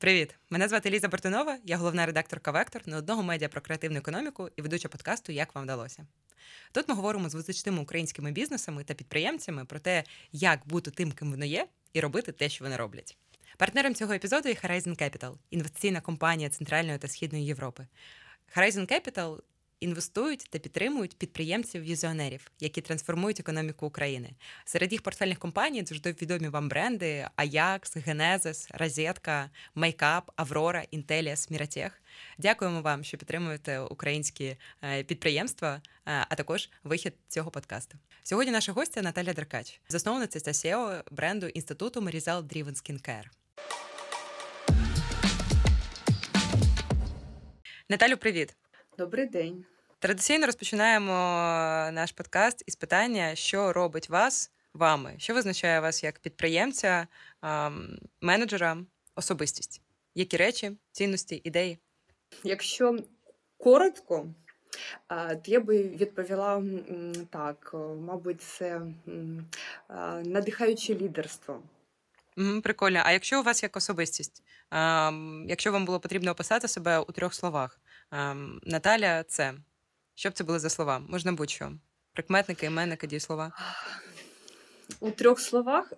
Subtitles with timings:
[0.00, 0.34] Привіт!
[0.50, 4.62] Мене звати Ліза Бартунова, я головна редакторка Вектор на одного медіа про креативну економіку і
[4.62, 6.06] ведуча подкасту Як вам вдалося.
[6.72, 11.30] Тут ми говоримо з визначними українськими бізнесами та підприємцями про те, як бути тим, ким
[11.30, 13.16] воно є, і робити те, що вони роблять.
[13.56, 17.86] Партнером цього епізоду є Horizon Capital– інвестиційна компанія Центральної та Східної Європи.
[18.56, 19.40] Horizon Capital
[19.80, 24.30] інвестують та підтримують підприємців-візіонерів, які трансформують економіку України.
[24.64, 31.90] Серед їх портфельних компаній завжди відомі вам бренди: Ajax, Genesis, Розетка, Makeup, Аврора, Intellias, Miratech.
[32.38, 37.98] Дякуємо вам, що підтримуєте українські е, підприємства, е, а також вихід цього подкасту.
[38.22, 43.24] Сьогодні наша гостя Наталя Деркач, засновниця та SEO бренду інституту Marizal Driven Skincare.
[47.88, 48.56] Наталю, привіт!
[49.00, 49.64] Добрий день.
[49.98, 51.12] Традиційно розпочинаємо
[51.92, 57.06] наш подкаст із питання, що робить вас вами, що визначає вас як підприємця,
[58.20, 58.76] менеджера,
[59.14, 59.82] особистість,
[60.14, 61.78] які речі, цінності, ідеї?
[62.44, 62.98] Якщо
[63.58, 64.26] коротко,
[65.08, 66.62] то я би відповіла
[67.30, 68.80] так: мабуть, це
[70.24, 71.62] надихаюче лідерство.
[72.62, 73.00] Прикольно.
[73.04, 74.42] А якщо у вас як особистість,
[75.46, 77.79] якщо вам було потрібно описати себе у трьох словах,
[78.62, 79.54] Наталя, це
[80.14, 80.98] що б це були за слова?
[80.98, 81.72] Можна будь-що.
[82.12, 83.52] Прикметники, іменники, дієслова.
[85.00, 85.92] У трьох словах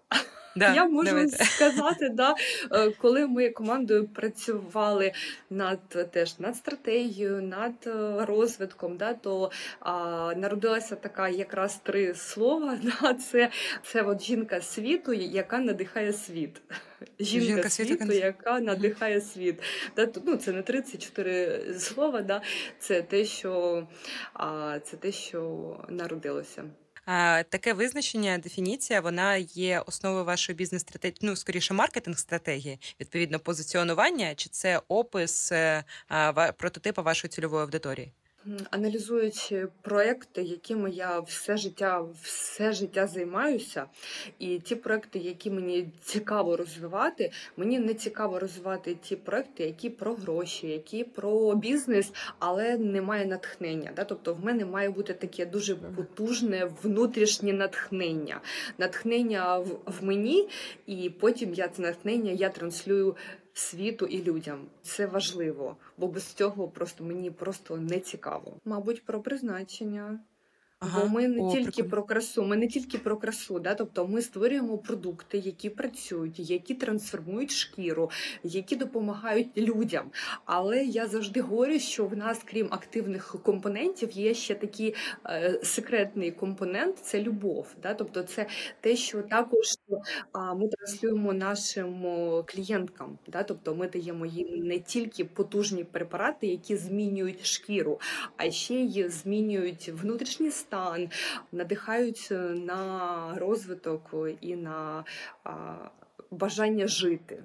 [0.57, 1.45] Да, я можу давайте.
[1.45, 2.35] сказати, да,
[2.73, 5.13] е, коли ми командою працювали
[5.51, 9.95] над теж над стратегією, над е, розвитком, да, то а,
[10.37, 12.79] народилася така якраз три слова.
[13.03, 13.51] Да, Це
[13.83, 16.63] це от жінка світу, яка надихає світ.
[17.21, 19.63] Жінка, жінка світу, світу, яка надихає світ.
[19.97, 22.43] Да, ну, Це не 34 слова, да,
[22.79, 23.87] це те, що
[24.35, 26.65] а, це те, що народилося.
[27.49, 34.81] Таке визначення, дефініція, вона є основою вашої бізнес-стратегії, ну скоріше маркетинг-стратегії, відповідно позиціонування, чи це
[34.89, 35.85] опис е,
[36.57, 38.13] прототипу вашої цільової аудиторії?
[38.71, 43.85] Аналізуючи проекти, якими я все життя все життя займаюся,
[44.39, 50.15] і ті проекти, які мені цікаво розвивати, мені не цікаво розвивати ті проекти, які про
[50.15, 53.93] гроші, які про бізнес, але немає натхнення.
[53.97, 54.05] Да?
[54.05, 58.41] Тобто в мене має бути таке дуже потужне внутрішнє натхнення,
[58.79, 60.49] натхнення в, в мені,
[60.87, 63.17] і потім я це натхнення я транслюю
[63.53, 64.67] світу і людям.
[64.83, 68.57] Це важливо, бо без цього просто мені просто не цікаво.
[68.65, 70.21] Мабуть, про призначення.
[70.85, 71.01] Ага.
[71.01, 71.91] Бо ми не О, тільки прикольно.
[71.91, 73.75] про красу, ми не тільки про красу, да?
[73.75, 78.11] тобто ми створюємо продукти, які працюють, які трансформують шкіру,
[78.43, 80.11] які допомагають людям.
[80.45, 84.95] Але я завжди говорю, що в нас, крім активних компонентів, є ще такий
[85.27, 87.75] е, секретний компонент це любов.
[87.83, 87.95] Да?
[87.95, 88.47] Тобто, це
[88.81, 89.67] те, що також
[90.33, 92.05] а, ми транслюємо нашим
[92.47, 93.19] клієнткам.
[93.27, 93.43] Да?
[93.43, 98.01] Тобто ми даємо їм не тільки потужні препарати, які змінюють шкіру,
[98.37, 101.09] а ще й змінюють внутрішній стан стан,
[101.53, 105.05] надихають е, на розвиток і на
[106.31, 107.43] бажання жити.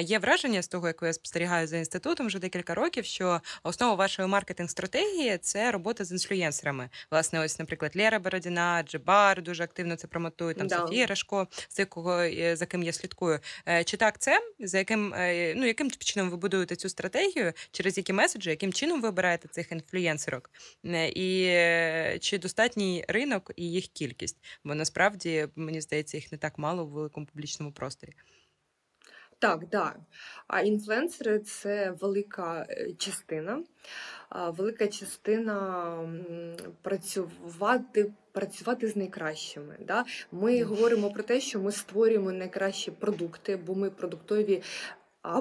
[0.00, 4.28] Є враження з того, як я спостерігаю за інститутом вже декілька років, що основа вашої
[4.28, 6.88] маркетинг-стратегії це робота з інфлюєнсерами.
[7.10, 10.76] Власне, ось, наприклад, Лера Бородіна, Джебар дуже активно це промотують, там да.
[10.76, 13.40] Софія Рашко, з кого е, за ким я слідкую.
[13.68, 17.96] Е, чи так це за яким е, ну яким чином ви будуєте цю стратегію, через
[17.96, 20.50] які меседжі, яким чином ви обираєте цих інфлюєнсерок?
[21.14, 21.46] І
[22.20, 24.36] чи достатній ринок і їх кількість?
[24.64, 28.12] Бо насправді мені здається, їх не так мало в великому публічному просторі.
[29.40, 29.94] Так, да.
[30.46, 33.62] А інфлюенсери це велика е, частина.
[34.48, 35.96] Велика частина
[36.82, 39.76] працювати працювати з найкращими.
[39.80, 40.04] Да?
[40.32, 44.62] Ми говоримо про те, що ми створюємо найкращі продукти, бо ми продуктові.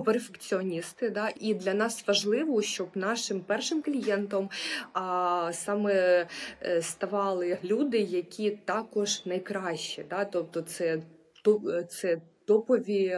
[0.06, 4.50] Перфекціоністи, да, і для нас важливо, щоб нашим першим клієнтом
[4.94, 6.28] а, саме
[6.62, 10.06] е, ставали люди, які також найкращі.
[10.10, 11.02] Да, Тобто, це
[11.90, 13.18] це топові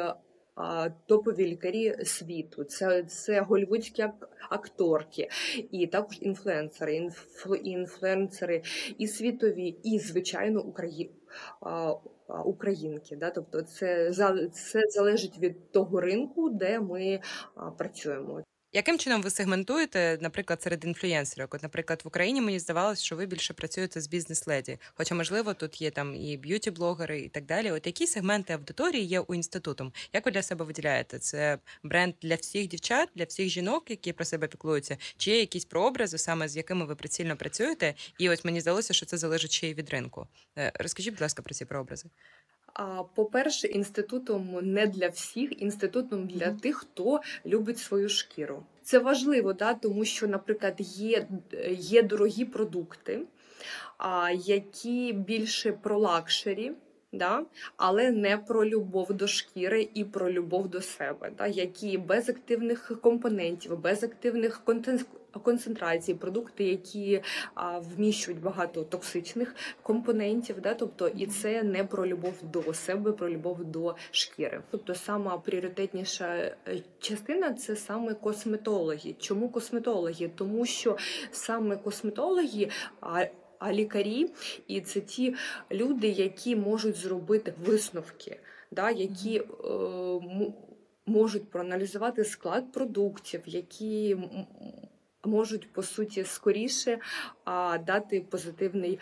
[1.06, 4.06] топові лікарі світу, це це голівудські
[4.50, 5.30] акторки,
[5.72, 8.62] і також інфлюенсери, інфлю, інфлюенсери
[8.98, 11.12] і світові, і звичайно Украї...
[12.46, 13.16] українки.
[13.16, 13.30] Да?
[13.30, 14.12] Тобто, це
[14.54, 17.20] це залежить від того ринку, де ми
[17.78, 18.44] працюємо.
[18.74, 21.48] Яким чином ви сегментуєте, наприклад, серед інфлюєнсерів?
[21.52, 25.82] От, наприклад, в Україні мені здавалося, що ви більше працюєте з бізнес-леді, хоча, можливо, тут
[25.82, 27.72] є там і б'юті-блогери, і так далі.
[27.72, 29.92] От які сегменти аудиторії є у інституту?
[30.14, 31.20] Як ви для себе виділяєте?
[31.20, 35.66] Це бренд для всіх дівчат, для всіх жінок, які про себе піклуються, чи є якісь
[35.66, 37.94] прообрази, саме з якими ви прицільно працюєте?
[38.18, 40.28] І ось мені здалося, що це залежить ще й від ринку.
[40.58, 42.10] Е, розкажіть, будь ласка, про ці прообрази.
[43.16, 48.64] По-перше, INSTYTUTUM не для всіх, INSTYTUTUM для тих, хто любить свою шкіру.
[48.84, 51.28] Це важливо, да, тому що, наприклад, є,
[51.70, 53.22] є дорогі продукти,
[54.46, 56.72] які більше про luxury.
[57.14, 57.46] Да?
[57.78, 61.48] Але не про любов до шкіри і про любов до себе, да?
[61.48, 64.64] які без активних компонентів, без активних
[65.40, 67.22] концентрацій, продукти, які
[67.54, 70.74] а, вміщують багато токсичних компонентів, да?
[70.74, 74.62] тобто і це не про любов до себе, про любов до шкіри.
[74.72, 76.56] Тобто сама пріоритетніша е,
[77.00, 79.16] частина це саме косметологи.
[79.20, 80.32] Чому косметологи?
[80.36, 80.98] Тому що
[81.32, 82.70] саме косметологи.
[83.02, 83.26] А,
[83.60, 84.30] а лікарі,
[84.68, 85.36] і це ті
[85.72, 88.40] люди, які можуть зробити висновки,
[88.72, 89.44] да, які е,
[91.06, 94.18] можуть проаналізувати склад продуктів, які
[95.24, 97.00] можуть по суті скоріше
[97.86, 99.00] дати позитивний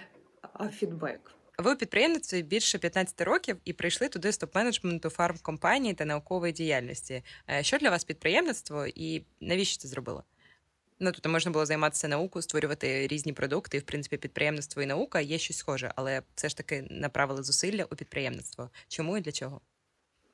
[0.71, 1.31] фідбек.
[1.57, 7.24] Ви у підприємництві більше 15 років і прийшли туди з топ-менеджменту фармкомпанії та наукової діяльності.
[7.50, 10.24] Е, Що для вас підприємництво і навіщо це зробило?
[11.00, 15.19] Ну, тобто можна було займатися наукою, створювати різні продукти, і в принципі підприємництво і наука
[15.19, 18.69] є щось схоже, але все ж таки направили зусилля у підприємництво.
[18.88, 19.62] Чому і для чого?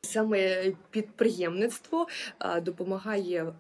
[0.05, 2.07] Саме підприємництво
[2.61, 3.53] допомагає,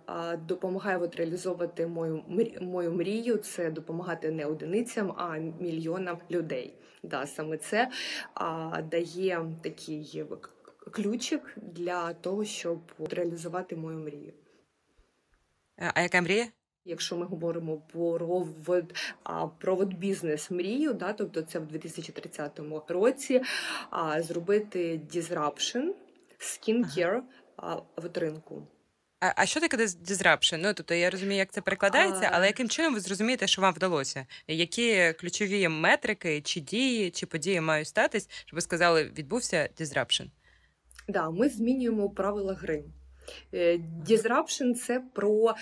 [0.47, 2.23] допомагає от реалізовувати мою
[2.61, 3.37] мою мрію.
[3.37, 6.73] Це допомагати не одиницям, а мільйонам людей.
[7.03, 7.89] Да, саме це
[8.91, 10.25] дає такий
[10.91, 14.33] ключик для того, щоб реалізувати мою мрію.
[15.77, 16.47] Е, А яка мрія?
[16.87, 23.41] Якщо ми говоримо про вод, а, про бізнес мрію, да, тобто це в 2030 році
[23.89, 25.91] а, зробити disruption,
[26.39, 27.21] skincare
[27.57, 27.81] ага.
[27.97, 28.67] в ринку.
[29.19, 30.57] А, а що таке disruption?
[30.57, 33.73] Ну тобто я розумію, як це перекладається, А- але яким чином ви зрозумієте, що вам
[33.73, 34.25] вдалося?
[34.47, 40.25] Які ключові метрики, чи дії, чи події мають статись, щоб ви сказали, відбувся disruption?
[41.07, 42.83] Да, ми змінюємо правила гри.
[43.53, 43.79] Е,
[44.09, 45.55] Disruption– це про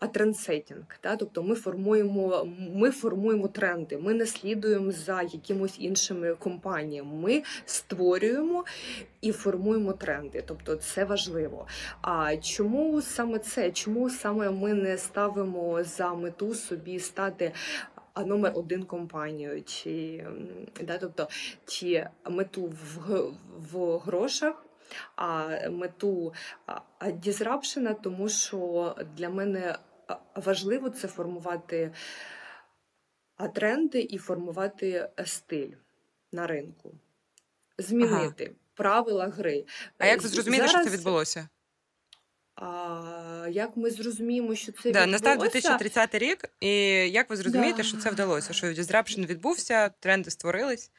[0.00, 0.84] а, трендсетінг.
[1.02, 1.16] Да?
[1.16, 7.14] Тобто ми формуємо, ми формуємо тренди, ми не слідуємо за якимось іншими компаніями.
[7.14, 8.64] Ми створюємо
[9.20, 10.44] і формуємо тренди.
[10.46, 11.66] Тобто це важливо.
[12.02, 13.70] А чому саме це?
[13.70, 17.52] Чому саме ми не ставимо за мету собі стати
[18.14, 20.26] а, номер один компанією, чи
[20.82, 21.28] да, тобто
[21.66, 23.20] чи мету в,
[23.72, 24.66] в грошах?
[25.16, 26.32] А мету
[26.66, 29.78] а, дізрапшена, тому що для мене
[30.34, 31.92] важливо це формувати
[33.54, 34.90] тренди і формувати
[35.20, 35.70] е, стиль
[36.32, 36.94] на ринку,
[37.78, 39.64] змінити правила гри.
[39.98, 41.48] А як ви З- зрозуміли, що це відбулося?
[42.54, 45.60] А, як ми зрозуміємо, що це Да, настав відбулося?
[45.60, 46.68] 2030 рік, і
[47.10, 47.82] як ви зрозумієте, Да.
[47.82, 48.52] що це вдалося?
[48.52, 50.90] Що disruption відбувся, тренди створились?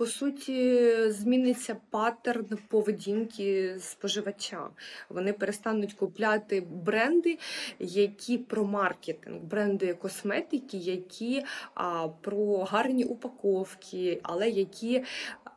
[0.00, 4.68] По суті, зміниться паттерн поведінки споживача.
[5.08, 7.38] Вони перестануть купляти бренди,
[7.78, 11.44] які про маркетинг, бренди косметики, які
[11.74, 15.04] а, про гарні упаковки, але які.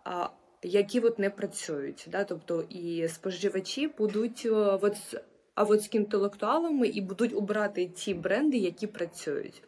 [0.04, 0.30] А,
[0.64, 2.24] які от не працюють, да?
[2.24, 4.98] тобто і споживачі будуть от,
[5.56, 9.64] а інтелектуалами і будуть обирати ті бренди, які працюють.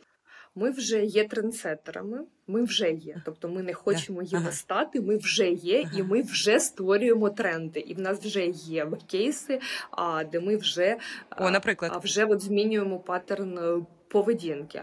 [0.56, 3.22] Ми вже є трендсеттерами, ми вже є.
[3.26, 4.52] Тобто ми не хочемо ага.
[4.52, 7.80] стати, ми вже є, і ми вже створюємо тренди.
[7.80, 9.60] І в нас вже є кейси,
[9.92, 10.98] а, де ми вже,
[11.38, 11.92] О, наприклад.
[11.96, 14.82] а, вже от змінюємо паттерн е, поведінки.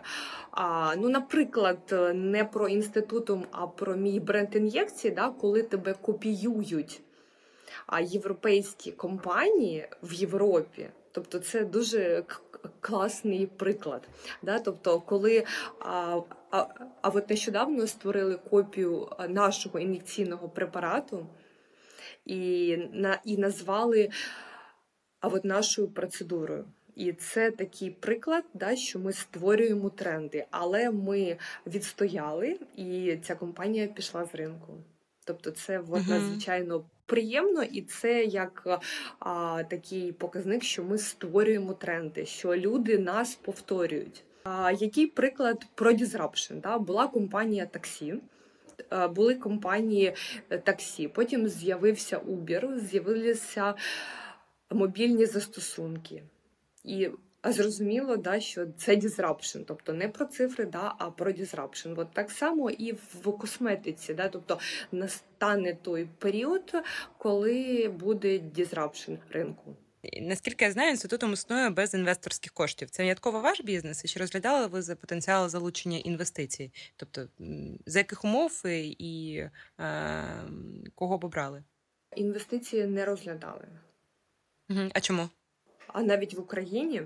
[0.50, 5.94] А, ну, наприклад, е, не про інститутом, а про мій бренд ін'єкції, да, коли тебе
[5.94, 7.02] копіюють
[7.86, 10.88] а європейські компанії в Європі.
[11.12, 12.24] Тобто це дуже
[12.80, 14.08] класний приклад.
[14.42, 14.58] Да?
[14.58, 15.44] Тобто, коли
[15.80, 16.66] а, а,
[17.02, 21.26] а от нещодавно створили копію нашого ін'єкційного препарату
[22.24, 24.10] і, на, і назвали
[25.22, 26.64] а от нашою процедурою.
[26.96, 33.86] І це такий приклад, да, що ми створюємо тренди, але ми відстояли, і ця компанія
[33.86, 34.74] пішла з ринку.
[35.24, 36.84] Тобто, це от, надзвичайно
[37.16, 38.80] приємно, і це як
[39.18, 44.24] а, такий показник, що ми створюємо тренди, що люди нас повторюють.
[44.44, 46.60] А, який приклад про disruption?
[46.60, 46.78] Да?
[46.78, 48.14] Була компанія таксі.
[48.92, 50.14] е, Були компанії
[50.50, 51.08] е, таксі.
[51.08, 53.74] Потім з'явився Uber, з'явилися
[54.70, 56.22] мобільні застосунки.
[56.84, 57.08] І
[57.44, 62.00] зрозуміло, да, що це disruption, тобто не про цифри, да, а про disruption.
[62.00, 64.58] От так само і в косметиці, да, тобто
[64.92, 66.74] настане той період,
[67.18, 69.76] коли буде disruption ринку.
[70.20, 72.90] Наскільки я знаю, інститутом існує без інвесторських коштів.
[72.90, 74.04] Це винятково ваш бізнес?
[74.04, 76.72] І чи розглядали ви за потенціал залучення інвестицій?
[76.96, 77.28] Тобто,
[77.86, 79.50] за яких умов і, і е,
[80.94, 81.64] кого б обрали?
[82.16, 83.68] Інвестиції не розглядали.
[84.94, 85.28] А чому?
[85.86, 87.02] А навіть в Україні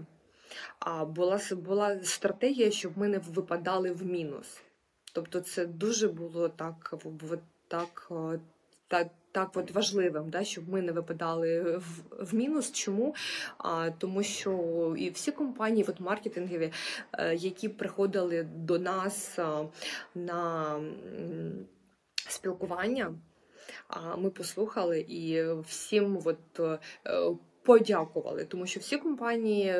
[1.06, 4.62] була була стратегія, щоб ми не випадали в мінус.
[5.12, 6.94] Тобто, це дуже було так
[7.68, 8.10] так,
[8.88, 12.72] так, так от важливим, да, щоб ми не випадали в, в мінус.
[12.72, 13.14] Чому?
[13.58, 14.52] А, Тому що
[14.98, 16.72] і всі компанії, от маркетингові,
[17.12, 19.38] е, які приходили до нас
[20.14, 20.80] на
[22.28, 23.14] спілкування.
[24.18, 26.78] Ми послухали і всім от е,
[27.66, 29.74] подякували, тому що всі компанії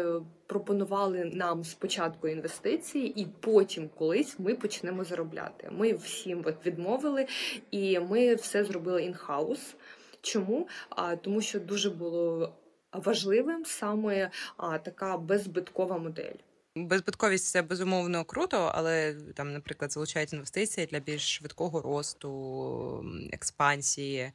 [0.47, 5.69] пропонували нам спочатку інвестиції, і потім колись ми почнемо заробляти.
[5.73, 7.26] Ми всім відмовили,
[7.71, 9.75] і ми все зробили інхаус.
[10.21, 10.69] Чому?
[10.88, 12.52] А тому, що дуже було
[12.93, 16.37] важливим саме а, така беззбиткова модель.
[16.76, 24.33] Безбитковість це безумовно круто, але там, наприклад, залучають інвестиції для більш швидкого росту, експансії.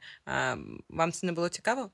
[0.90, 1.92] Вам це не було цікаво?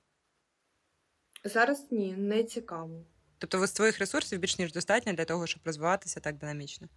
[1.44, 3.06] Зараз ні, не цікаво.
[3.38, 6.88] Тобто, ви з твоїх ресурсів більш ніж достатньо для того, щоб розвиватися так динамічно?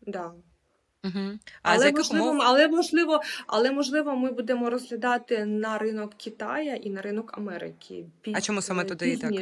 [0.00, 0.32] Да.
[1.04, 1.38] Угу.
[1.62, 2.42] А але, можливо, умов...
[2.46, 8.06] але можливо, але можливо, ми будемо розглядати на ринок Китаю і на ринок Америки.
[8.20, 8.36] Під...
[8.36, 9.32] А чому саме туди і так?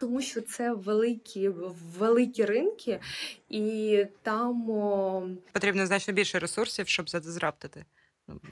[0.00, 1.48] Тому що це великі
[1.98, 3.00] великі ринки,
[3.48, 5.28] і там о...
[5.52, 7.84] потрібно значно більше ресурсів, щоб зраптити.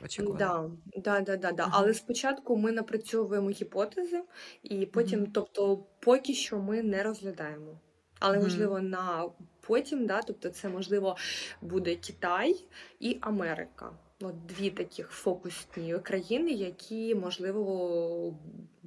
[0.04, 0.70] Очікувано.
[0.96, 1.70] Да, да, да, да, Ага.
[1.72, 4.22] Але спочатку ми напрацьовуємо гіпотези,
[4.62, 5.30] і потім, Мгм.
[5.32, 7.80] тобто, поки що ми не розглядаємо.
[8.18, 8.44] Але Мгм.
[8.44, 9.28] можливо на
[9.60, 11.16] потім, да, тобто, це можливо
[11.62, 12.64] буде Китай
[13.00, 13.92] і Америка.
[14.20, 18.34] От дві таких фокусні країни, які можливо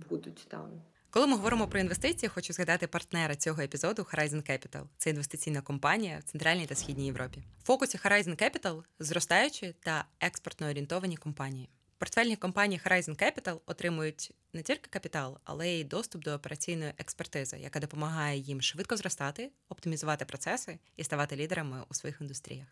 [0.09, 0.69] будуть там.
[1.11, 4.83] Коли ми говоримо про інвестиції, хочу згадати партнера цього епізоду Horizon Capital.
[4.97, 7.43] Це інвестиційна компанія в Центральній та Східній Європі.
[7.63, 11.69] В фокусі Horizon Capital зростаючі та експортно орієнтовані компанії.
[11.97, 17.79] Портфельні компанії Horizon Capital отримують не тільки капітал, але й доступ до операційної експертизи, яка
[17.79, 22.67] допомагає їм швидко зростати, оптимізувати процеси і ставати лідерами у своїх індустріях.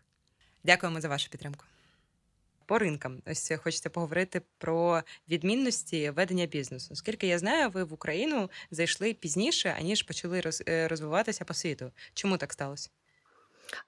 [0.64, 1.64] Дякуємо за вашу підтримку
[2.68, 3.22] по ринкам.
[3.26, 6.88] Ось хочеться поговорити про відмінності ведення бізнесу.
[6.92, 11.92] Оскільки я знаю, ви в Україну зайшли пізніше, аніж почали е, розвиватися по світу.
[12.14, 12.90] Чому так сталося?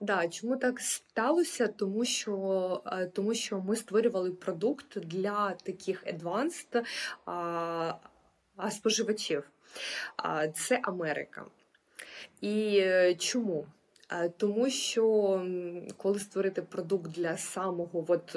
[0.01, 1.69] Да, чому так сталося?
[1.69, 6.85] Тому що е, тому що ми створювали продукт для таких advanced
[7.27, 9.51] а, споживачів.
[10.55, 11.45] Це Америка.
[12.41, 13.67] І е, чому?
[14.37, 15.47] Тому що
[15.97, 18.37] коли створити продукт для самого от,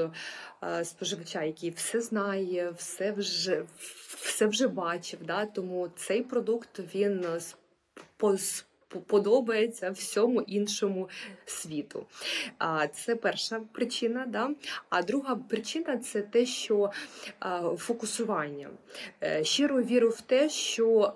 [0.64, 3.66] е, споживача, який все знає, все вже
[4.08, 5.46] все вже бачив, да?
[5.46, 7.26] тому цей продукт він
[9.00, 11.10] подобається всьому іншому
[11.46, 12.06] світу.
[12.94, 14.26] Це перша причина.
[14.28, 14.50] Да?
[14.90, 16.92] А друга причина це те, що
[17.78, 18.70] фокусування.
[19.24, 21.14] Е, щиро віру в те, що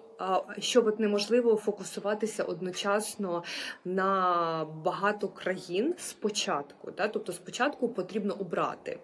[0.60, 3.44] що от неможливо фокусуватися одночасно
[3.86, 6.92] на багато країн спочатку.
[6.92, 7.08] Да?
[7.08, 9.00] Тобто спочатку потрібно обрати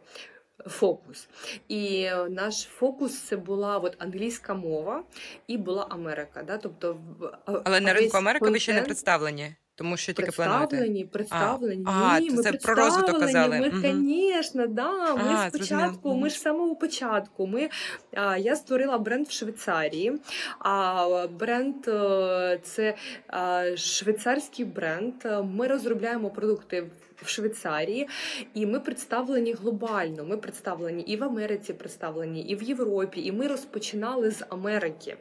[0.68, 1.28] фокус.
[1.68, 5.04] І наш фокус це була от англійська мова
[5.48, 6.44] і була Америка.
[6.44, 6.58] Да?
[6.58, 6.98] Тобто,
[7.46, 9.56] Але на ринку Америки ви ще не представлені.
[9.76, 11.84] Тому що тільки представлені, представлені.
[11.88, 13.60] А, Ні, ми це про розвиток казали.
[13.60, 15.16] Ми, звісно, да.
[15.16, 17.48] Ми а, спочатку, ми ж самого початку.
[17.48, 17.70] Ми,
[18.14, 20.20] а, Я створила бренд в Швейцарії,
[20.60, 22.96] а бренд е, це
[23.28, 25.14] а, швейцарський бренд.
[25.44, 26.84] Ми розробляємо продукти
[27.24, 28.08] в Швейцарії,
[28.54, 30.26] і ми представлені глобально.
[30.26, 33.22] Ми представлені і в Америці, представлені, і в Європі.
[33.22, 35.18] І ми розпочинали з Америки.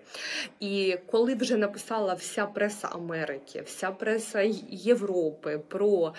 [0.60, 4.40] І коли вже написала вся преса Америки, вся преса
[4.70, 6.14] Європи про,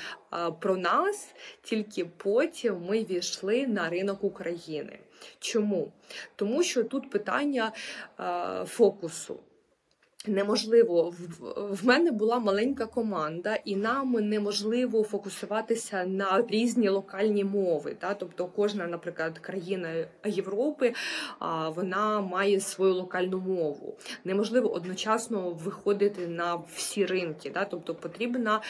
[0.59, 1.27] про нас,
[1.63, 4.99] тільки потім ми війшли на ринок України.
[5.39, 5.91] Чому?
[6.35, 7.71] Тому що тут питання
[8.65, 9.39] фокусу.
[10.27, 11.13] Неможливо
[11.55, 17.95] в мене була маленька команда, і нам неможливо фокусуватися на різні локальні мови.
[17.99, 18.13] Та?
[18.13, 19.89] Тобто, кожна, наприклад, країна
[20.25, 20.93] Європи
[21.75, 23.97] вона має свою локальну мову.
[24.23, 27.49] Неможливо одночасно виходити на всі ринки.
[27.49, 27.65] Та?
[27.65, 28.61] Тобто потрібна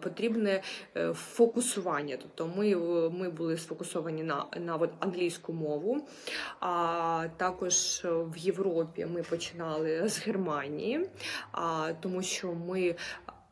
[0.00, 0.62] потрібне
[0.96, 2.18] е, фокусування.
[2.22, 2.76] Тобто ми
[3.10, 6.08] ми були сфокусовані на на англійську мову,
[6.60, 11.08] а також в Європі ми починали з Германії,
[11.52, 12.94] а, тому що ми.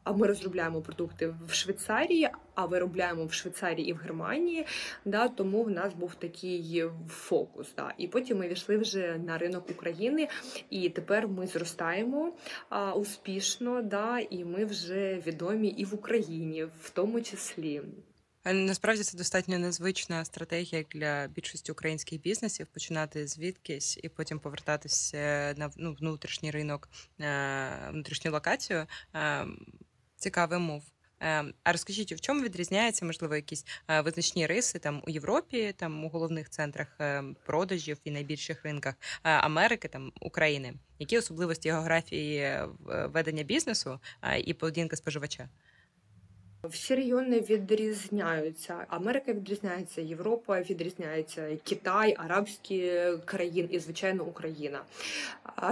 [0.09, 4.67] А ми розробляємо продукти в Швейцарії, а виробляємо в Швейцарії і в Германії.
[5.05, 7.69] Да, Тому в нас був такий фокус.
[7.77, 7.95] Да.
[7.99, 10.29] І потім ми війшли вже на ринок України,
[10.71, 12.33] і тепер ми зростаємо
[12.69, 17.83] а, успішно, да, і ми вже відомі і в Україні, в тому числі.
[18.45, 25.71] Насправді це достатньо незвична стратегія для більшості українських бізнесів починати звідкись і потім повертатися на
[25.77, 26.89] ну, внутрішній ринок,
[27.21, 28.87] е, внутрішню локацію.
[30.19, 30.83] Е, цікавий мов.
[31.65, 33.65] А розкажіть, в чому відрізняється, можливо, якісь
[34.05, 36.99] визначні риси там у Європі, там у головних центрах
[37.47, 40.75] продажів і найбільших ринках Америки, там України?
[40.99, 42.59] Які особливості географії
[43.05, 44.01] ведення бізнесу
[44.45, 45.49] і поведінка споживача?
[46.71, 48.87] Всі регіони відрізняються.
[48.89, 52.93] Америка відрізняється, Європа відрізняється, Китай, арабські
[53.25, 54.81] країни і, звичайно, Україна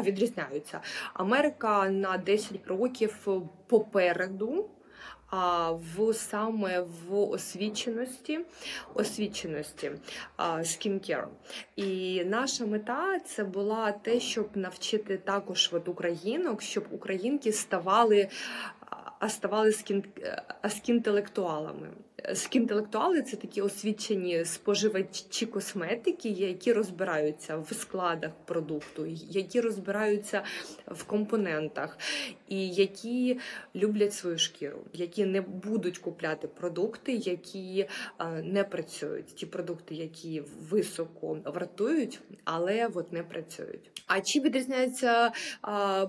[0.02, 0.80] відрізняються.
[1.14, 3.28] Америка на 10 років
[3.66, 4.70] попереду.
[5.30, 8.40] А в саме в освіченості,
[8.94, 9.90] освіченості
[10.64, 11.28] скінкер.
[11.76, 18.28] І наша мета це була те, щоб навчити також от українок, щоб українки ставали
[19.18, 19.72] а ставали
[20.68, 21.88] скінтелектуалами.
[22.34, 30.42] Скінтелектуали це такі освічені споживачі косметики, які розбираються в складах продукту, які розбираються
[30.86, 31.98] в компонентах,
[32.48, 33.38] і які
[33.74, 37.88] люблять свою шкіру, які не будуть купляти продукти, які
[38.42, 39.26] не працюють.
[39.26, 43.90] Ті продукти, які високо вартують, але от не працюють.
[44.06, 45.32] А чи відрізняється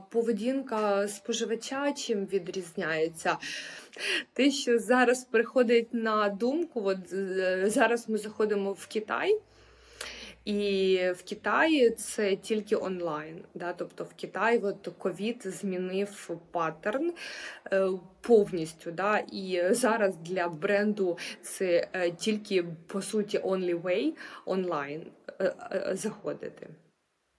[0.09, 1.91] поведінка споживача?
[1.91, 3.37] Чим відрізняється?
[4.33, 9.39] Те, що зараз приходить на думку, от е, зараз ми заходимо в Китай.
[10.45, 13.43] І в Китаї це тільки онлайн.
[13.55, 13.73] Да?
[13.73, 14.61] Тобто в Китаї
[14.97, 17.13] ковід змінив паттерн
[17.71, 17.89] е,
[18.21, 18.91] повністю.
[18.91, 19.17] Да?
[19.17, 24.13] І зараз для бренду це е, тільки по суті only way
[24.45, 25.01] онлайн
[25.93, 26.67] заходити.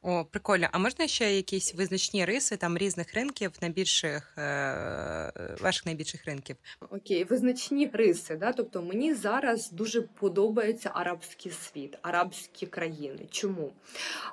[0.02, 0.68] О, прикольно.
[0.72, 6.56] А можна ще якісь визначні риси там різних ринків, найбільших е, ваших найбільших ринків?
[6.90, 8.36] Окей, визначні риси.
[8.36, 8.52] Да?
[8.52, 13.26] Тобто мені зараз дуже подобається арабський світ, арабські країни.
[13.30, 13.72] Чому?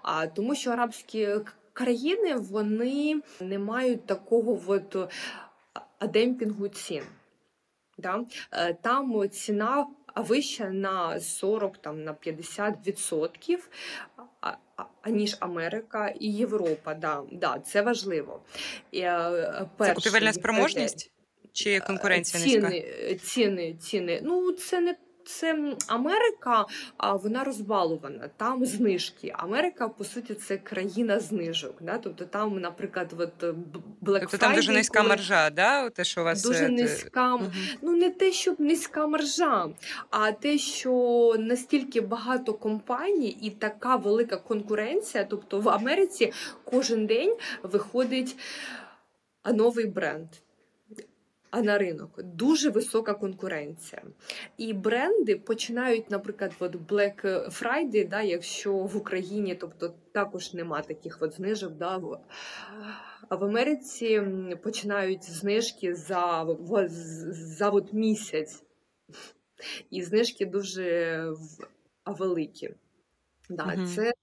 [0.02, 1.30] А тому, що арабські
[1.74, 5.14] країни вони не мають такого от
[6.12, 7.04] демпінгу цін.
[7.98, 8.26] Да?
[8.52, 13.60] Е, там ціна вища на 40 там, на 50%,
[15.02, 16.94] аніж Америка і Європа.
[16.94, 18.42] Да, да, Це важливо.
[18.92, 21.12] Перший, це купівельна спроможність
[21.54, 23.26] чи конкуренція ціни, низька?
[23.26, 24.22] Ціни, ціни.
[24.24, 24.96] Ну, це не
[25.88, 26.66] Америка,
[26.98, 28.30] а вона розбалована.
[28.38, 29.34] Там знижки.
[29.38, 31.76] Америка, по суті, це країна знижок.
[31.82, 31.98] Да?
[31.98, 33.54] Тобто там, наприклад, от е,
[34.02, 35.10] Black Тобто там дуже низька коли...
[35.10, 35.90] маржа, да?
[35.90, 37.36] Те, що у вас дуже е, низька.
[37.36, 37.52] Угу.
[37.82, 39.70] Ну не те, щоб низька маржа,
[40.10, 45.24] а те, що настільки багато компаній і така велика конкуренція.
[45.24, 46.34] Тобто в Америці
[46.64, 48.38] кожен день виходить
[49.54, 50.28] новий бренд
[51.62, 54.04] на ринок дуже висока конкуренція.
[54.58, 61.18] І бренди починають, наприклад, от Black Friday, да, якщо в Україні, тобто також нема таких
[61.22, 61.74] от знижок.
[61.74, 62.02] Да,
[63.30, 64.22] а в Америці
[64.64, 66.48] починають знижки за
[67.32, 68.64] за от місяць.
[69.90, 71.28] І знижки дуже
[72.06, 72.70] великі.
[73.50, 74.14] Да, mm Це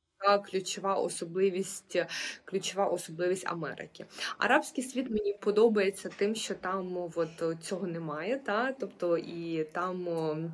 [0.51, 2.03] ключова особливість,
[2.45, 4.07] ключова особливість Америки.
[4.39, 10.53] Арабський світ мені подобається тим, що там от цього немає, та тобто і там.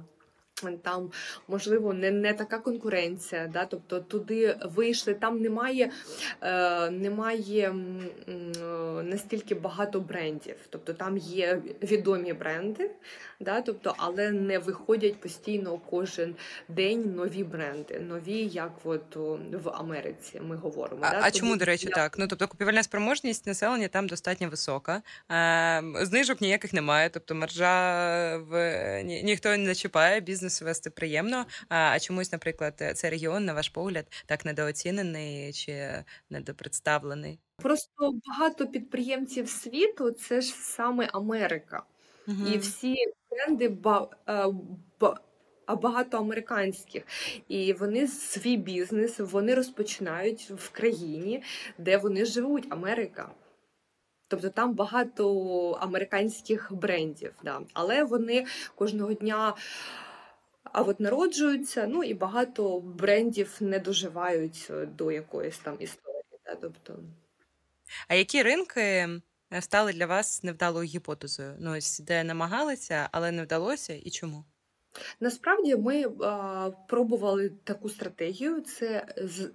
[0.82, 1.10] Там
[1.48, 5.90] можливо не не така конкуренція, да, тобто туди вийшли, там немає
[6.40, 7.74] е, немає
[8.28, 8.32] е,
[9.02, 10.56] настільки багато брендів.
[10.70, 12.90] Тобто там є відомі бренди,
[13.40, 16.34] да, тобто, але не виходять постійно кожен
[16.68, 19.16] день нові бренди, нові, як от
[19.52, 21.00] в Америці ми говоримо.
[21.04, 21.20] А, да?
[21.22, 21.94] а чому, до речі, я...
[21.94, 22.18] так?
[22.18, 29.02] Ну тобто купівельна спроможність населення там достатньо висока, е, знижок ніяких немає, тобто маржа в
[29.02, 31.46] ні, ніхто не чіпає бізнес бізнес вести приємно.
[31.68, 37.38] А чомусь, наприклад, цей регіон, на ваш погляд, так недооцінений чи недопредставлений?
[37.56, 41.82] Просто багато підприємців світу це ж саме Америка,
[42.28, 42.46] угу.
[42.54, 42.96] і всі
[43.30, 44.46] бренди ба, е,
[45.00, 45.20] ба,
[45.82, 47.02] багато американських,
[47.48, 51.42] і вони свій бізнес вони розпочинають в країні,
[51.78, 52.66] де вони живуть.
[52.70, 53.30] Америка.
[54.28, 55.24] Тобто там багато
[55.80, 57.60] американських брендів, да.
[57.72, 59.54] але вони кожного дня
[60.72, 66.22] а от народжуються, ну і багато брендів не доживають е, до якоїсь там історії.
[66.46, 66.54] Да?
[66.54, 66.98] Тобто...
[68.08, 69.20] А які ринки е,
[69.60, 71.56] стали для вас невдалою гіпотезою?
[71.60, 74.44] Ну, ось де намагалися, але не вдалося, і чому?
[75.20, 79.06] Насправді ми а, пробували таку стратегію: це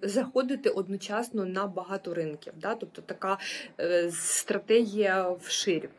[0.02, 2.54] заходити одночасно на багато ринків.
[2.62, 2.76] Да?
[2.76, 3.38] Тобто така
[3.80, 5.90] е, стратегія вширь.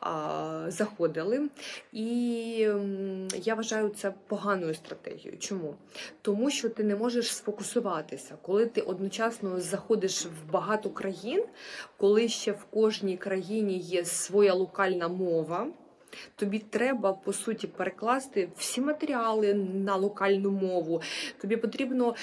[0.00, 1.48] А, заходили.
[1.92, 2.02] І
[3.34, 5.38] я вважаю це поганою стратегією.
[5.38, 5.74] Чому?
[6.22, 11.44] Тому що ти не можеш сфокусуватися, коли ти одночасно заходиш в багато країн,
[11.96, 15.66] коли ще в кожній країні є своя локальна мова.
[16.36, 21.02] Тобі треба по суті перекласти всі матеріали на локальну мову.
[21.40, 22.14] Тобі потрібно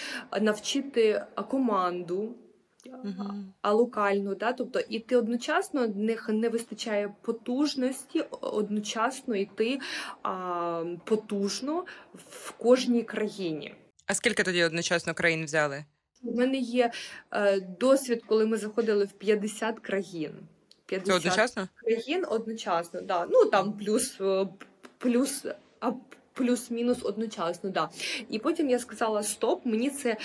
[0.42, 2.36] навчити команду.
[3.62, 4.54] А локальну, да?
[4.54, 9.80] тобто і ти одночасно не, не вистачає потужності, одночасно йти
[10.24, 13.76] а, потужно в кожній країні.
[14.06, 15.86] А скільки тоді одночасно країн взяли?
[16.24, 16.92] У мене є
[17.32, 20.32] е, досвід, коли ми заходили в 50 країн.
[20.88, 21.68] 50 Це одночасно?
[21.76, 23.28] країн одночасно, да.
[23.30, 24.48] Ну там плюс е,
[24.98, 25.46] плюс
[26.38, 27.70] плюс-мінус одночасно.
[27.70, 27.90] Да.
[28.30, 30.18] І потім я сказала: Стоп, мені це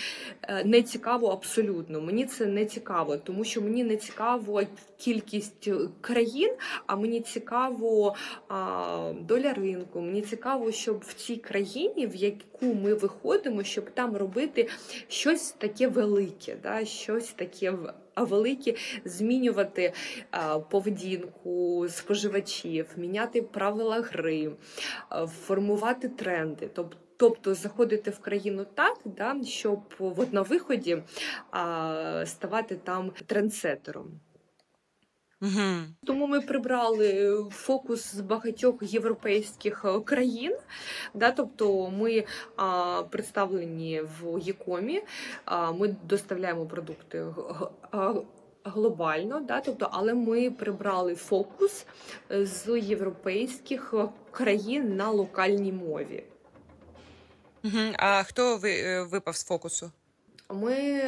[0.43, 2.01] е, не цікаво абсолютно.
[2.01, 4.63] Мені це не цікаво, тому що мені не цікаво
[4.99, 6.55] кількість е, країн,
[6.87, 8.15] а мені цікаво
[8.49, 10.01] а, доля ринку.
[10.01, 14.69] Мені цікаво, щоб в цій країні, в яку ми виходимо, щоб там робити
[15.09, 17.75] щось таке велике, да, щось таке
[18.17, 19.93] великі змінювати
[20.71, 24.51] поведінку споживачів, міняти правила гри,
[25.27, 26.71] формувати тренди.
[27.17, 31.03] Тобто заходити в країну так, да, щоб от на виході
[31.51, 34.21] а, ставати там трендсетером.
[35.43, 35.83] Угу.
[36.07, 40.57] Тому ми прибрали фокус з багатьох європейських е, країн.
[41.15, 42.25] Да, Тобто ми
[42.57, 45.03] а, представлені в ЄКОМі,
[45.45, 47.25] а, ми доставляємо продукти
[48.65, 51.87] глобально, да, тобто, але ми прибрали фокус
[52.31, 53.95] з європейських
[54.31, 56.25] країн на локальній мові.
[57.65, 57.79] Угу.
[57.99, 59.91] А хто ви, е, випав з фокусу?
[60.51, 61.03] Ми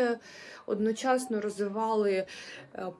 [0.67, 2.27] одночасно розвивали е,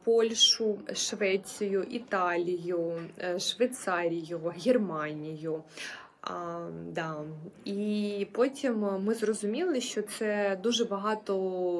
[0.05, 5.63] Польщу, Швецію, Італію, е, Швейцарію, Германію.
[6.21, 7.17] А, да.
[7.65, 11.37] І потім ми зрозуміли, що це дуже багато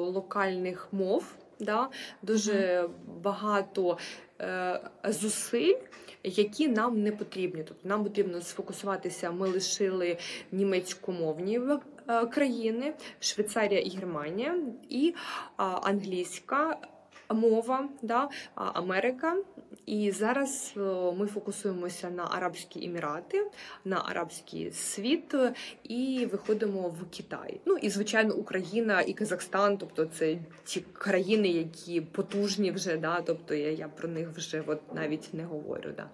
[0.09, 1.89] локальних мов, да?
[2.21, 2.89] дуже
[3.23, 3.97] багато
[4.41, 5.75] е, зусиль,
[6.23, 7.63] які нам не потрібні.
[7.67, 9.31] Тобто нам потрібно сфокусуватися.
[9.31, 10.17] Ми лишили
[10.51, 11.79] німецькомовні Е,
[12.31, 14.55] країни Швейцарія і Германія,
[14.89, 15.15] і
[15.57, 16.77] англійська
[17.29, 19.35] мова, да, Америка.
[19.85, 20.79] І зараз е,
[21.17, 23.47] ми фокусуємося на Арабські Емірати,
[23.85, 25.35] на арабський світ
[25.83, 27.59] і виходимо в Китай.
[27.65, 33.55] Ну і звичайно, Україна і Казахстан, тобто це ті країни, які потужні вже, да, тобто
[33.55, 35.89] я я про них вже от навіть не говорю.
[35.97, 36.09] Да.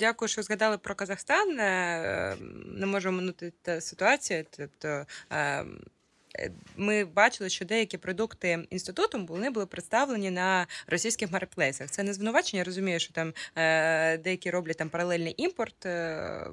[0.00, 1.60] Дякую, що згадали про Казахстан.
[1.60, 2.36] Е,
[2.66, 4.44] не можу минути та ситуацію.
[4.50, 5.80] Тобто ем,
[6.76, 11.90] ми бачили, що деякі продукти інституту вони були представлені на російських маркетплейсах.
[11.90, 12.60] Це не звинувачення.
[12.60, 16.46] Я розумію, що там е, деякі роблять там паралельний імпорт е,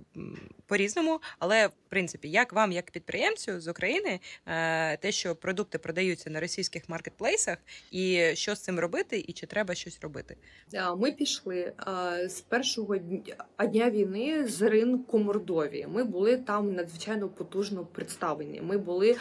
[0.65, 1.21] по-різному.
[1.39, 6.39] Але в принципі, як вам, як підприємцю з України, е, те, що продукти продаються на
[6.39, 7.57] російських маркетплейсах,
[7.91, 10.37] і що з цим робити, і чи треба щось робити?
[10.97, 15.87] Ми пішли е, з першого дня війни з ринку Мордовії.
[15.87, 18.61] Ми були там надзвичайно потужно представлені.
[18.61, 19.17] Ми були.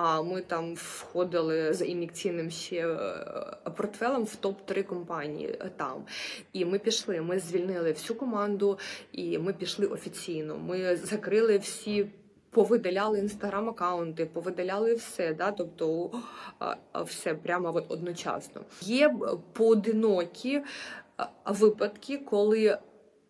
[0.00, 6.04] А ми там входили за ін'єкційним ще е, портфелем в топ-3 компанії е, там.
[6.52, 7.20] І ми пішли.
[7.20, 8.78] Ми звільнили всю команду,
[9.12, 10.58] і ми пішли офіційно.
[10.58, 12.06] Ми закрили всі.
[12.50, 16.10] Повидаляли інстаграм-аккаунти, повидаляли все, да, тобто
[17.04, 18.60] все прямо от одночасно.
[18.80, 19.14] Є
[19.52, 20.62] поодинокі
[21.46, 22.78] випадки, коли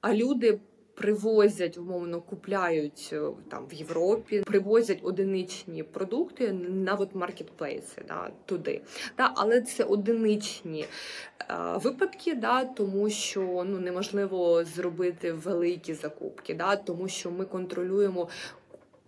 [0.04, 0.60] люди
[0.98, 8.80] привозять, умовно, купляють е, там в Європі, привозять одиничні продукти на от маркетплейси да, туди.
[9.16, 10.84] Да, Але це одиничні
[11.50, 18.28] е, випадки, да, тому що ну неможливо зробити великі закупки, да, тому що ми контролюємо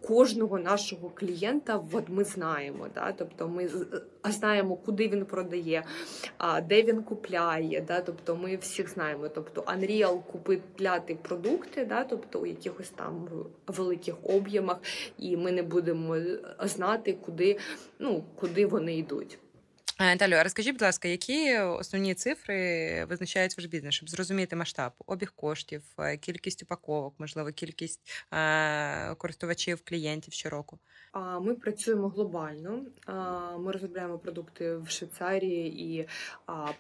[0.03, 2.87] кожного нашого клієнта от ми знаємо.
[2.95, 3.13] Да?
[3.13, 3.71] Тобто ми
[4.25, 5.85] знаємо, куди він продає,
[6.69, 7.81] де він купляє.
[7.81, 8.01] Да?
[8.01, 9.29] Тобто ми всіх знаємо.
[9.29, 12.05] Тобто Unreal купляти продукти, да?
[12.05, 13.29] тобто у якихось там
[13.67, 14.79] великих об'ємах,
[15.19, 16.17] і ми не будемо
[16.61, 17.59] знати, куди,
[17.99, 19.39] ну, куди вони йдуть.
[20.01, 25.33] Наталю, а розкажіть, будь ласка, які основні цифри визначають ваш бізнес, щоб зрозуміти масштаб, обіг
[25.37, 25.83] коштів,
[26.21, 28.01] кількість упаковок, можливо, кількість
[29.19, 30.79] користувачів, клієнтів щороку?
[31.41, 32.83] Ми працюємо глобально.
[33.59, 36.09] Ми розробляємо продукти в Швейцарії і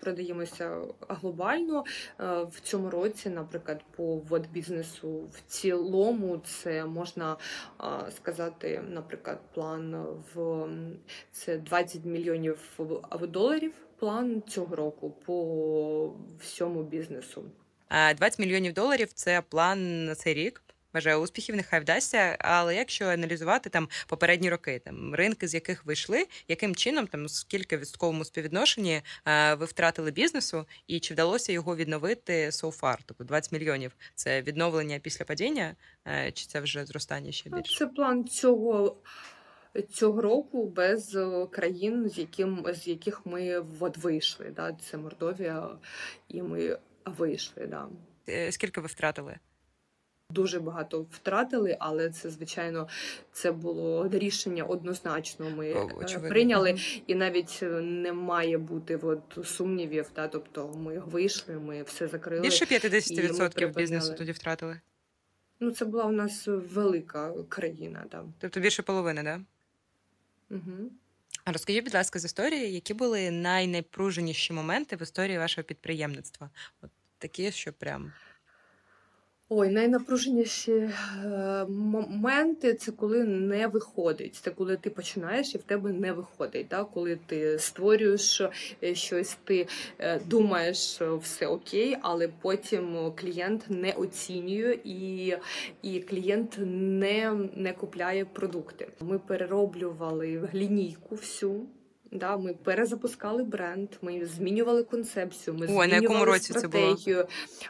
[0.00, 1.84] продаємося глобально.
[2.20, 7.36] Е, В цьому році, наприклад, по веб-бізнесу в цілому це можна
[8.16, 10.66] сказати, наприклад, план в
[11.32, 12.58] це 20 мільйонів
[13.10, 13.72] в- доларів.
[13.98, 17.44] План цього року по всьому бізнесу.
[17.90, 20.62] Е, 20 мільйонів доларів це план на цей рік.
[20.94, 22.36] Бажаю успіхів, нехай вдасться.
[22.40, 27.28] Але якщо аналізувати там попередні роки, там ринки, з яких ви йшли, яким чином там
[27.28, 32.96] скільки в відсотковому співвідношенні е, ви втратили бізнесу, і чи вдалося його відновити so far?
[33.06, 37.78] Тобто 20 мільйонів це відновлення після падіння, е, чи це вже зростання ще більше?
[37.78, 38.96] Це план цього,
[39.90, 44.52] цього року без е, країн, з, яким, з яких ми от вийшли.
[44.56, 44.72] Да?
[44.72, 45.68] Це Мордовія,
[46.28, 47.66] і ми вийшли.
[47.66, 47.88] Да.
[48.28, 49.38] Е, Скільки ви втратили?
[50.30, 52.88] Дуже багато втратили, але це, звичайно,
[53.32, 55.50] це було рішення однозначно.
[55.50, 56.28] Ми е, очевидно.
[56.28, 60.10] прийняли, і навіть не має бути от, сумнівів.
[60.16, 60.28] Да?
[60.28, 62.42] Тобто ми вийшли, ми все закрили.
[62.42, 64.80] Більше і ми 50% бізнесу тоді втратили.
[65.60, 68.04] Ну, це була у нас велика країна.
[68.10, 68.24] Да.
[68.38, 69.40] Тобто більше половини, да?
[70.50, 70.90] Угу.
[71.46, 76.50] Розкажіть, будь ласка, з історії, які були найнепруженіші моменти в історії вашого підприємництва?
[76.82, 78.12] От такі, що прям
[79.52, 80.90] Ой, найнапруженіші е,
[81.68, 84.34] моменти це коли не виходить.
[84.34, 86.66] Це коли ти починаєш і в тебе не виходить.
[86.70, 86.84] Да?
[86.84, 88.42] Коли ти створюєш
[88.82, 89.66] е, щось, ти
[89.98, 95.34] е, думаєш, все окей, але потім клієнт не оцінює і,
[95.82, 98.88] і клієнт не, не купляє продукти.
[99.00, 101.66] Ми перероблювали лінійку всю.
[102.12, 106.96] Да, ми перезапускали бренд, ми змінювали концепцію, ми Ой, на якому році це було?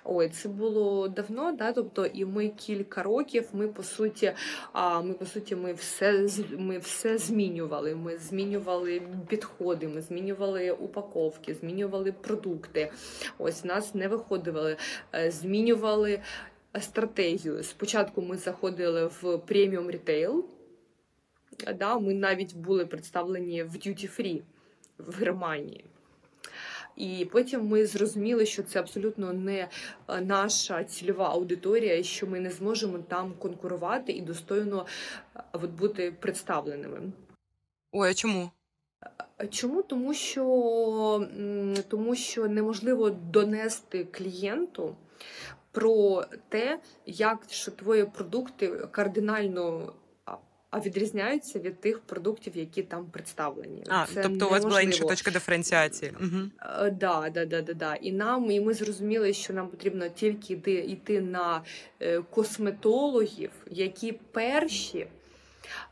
[0.04, 3.48] Ой, це було давно, да, тобто, і ми кілька років.
[3.52, 4.32] Ми по суті,
[4.72, 7.94] а ми по суті, ми все ми все змінювали.
[7.94, 12.92] Ми змінювали підходи, ми змінювали упаковки, змінювали продукти.
[13.38, 14.76] Ось нас не виходили,
[15.14, 16.20] е, змінювали
[16.80, 17.62] стратегію.
[17.62, 20.44] Спочатку ми заходили в преміум рітейл.
[21.78, 24.42] Да, ми навіть були представлені в Duty Free
[24.98, 25.84] в Германії.
[26.96, 29.68] І потім ми зрозуміли, що це абсолютно не
[30.08, 34.86] е, наша цільова аудиторія, що ми не зможемо там конкурувати і достойно
[35.36, 37.00] е, от бути представленими.
[37.92, 38.50] ой, а чому?
[39.50, 39.82] Чому?
[39.82, 41.28] Тому що,
[41.88, 44.96] тому що неможливо донести клієнту
[45.72, 49.92] про те, як що твої продукти кардинально
[50.70, 53.84] а- відрізняються від тих продуктів, які там представлені.
[53.88, 56.12] А, Це тобто у вас була інша точка диференціації.
[56.20, 56.40] Угу.
[56.80, 57.94] Е, Да, да, да, да, да.
[57.94, 61.62] І нам, і ми зрозуміли, що нам потрібно тільки йти, йти на
[62.00, 65.06] е, косметологів, які перші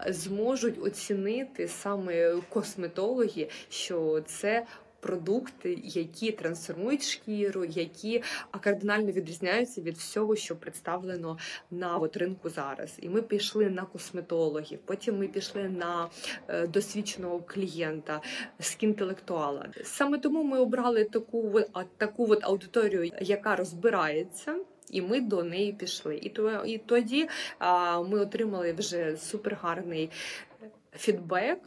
[0.06, 4.66] зможуть оцінити саме косметологи, що це.
[5.00, 8.22] Продукти, які трансформують шкіру, які
[8.60, 11.38] кардинально відрізняються від всього, що представлено
[11.70, 12.96] на от, ринку зараз.
[12.98, 16.08] І ми пішли на косметологів, потім ми пішли на
[16.48, 18.20] е, досвідченого клієнта,
[18.60, 19.68] скінтелектуала.
[19.84, 21.60] Саме тому ми обрали таку
[21.96, 24.56] таку от аудиторію, яка розбирається.
[24.90, 26.18] І ми до неї пішли.
[26.22, 30.10] І то і тоді а, ми отримали вже супергарний
[30.92, 31.58] фідбек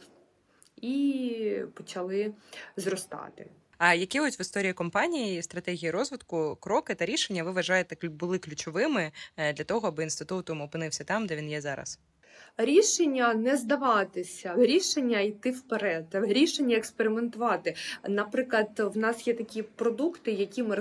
[0.82, 2.32] і почали
[2.76, 3.46] зростати.
[3.78, 9.12] А які ось в історії компанії стратегії розвитку, кроки та рішення ви вважаєте були ключовими
[9.36, 11.98] е, для того, аби інститутом опинився там, де він є зараз?
[12.56, 17.74] Рішення не здаватися, рішення йти вперед, рішення експериментувати.
[18.08, 20.76] Наприклад, в нас є такі продукти, які ми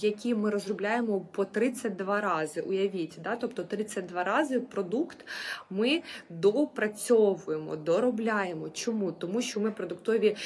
[0.00, 2.60] які ми розробляємо по 32 рази.
[2.60, 3.36] Уявіть, да?
[3.36, 5.26] тобто 32 рази продукт
[5.70, 8.70] ми допрацьовуємо, доробляємо.
[8.70, 9.12] Чому?
[9.12, 10.36] Тому що ми продуктові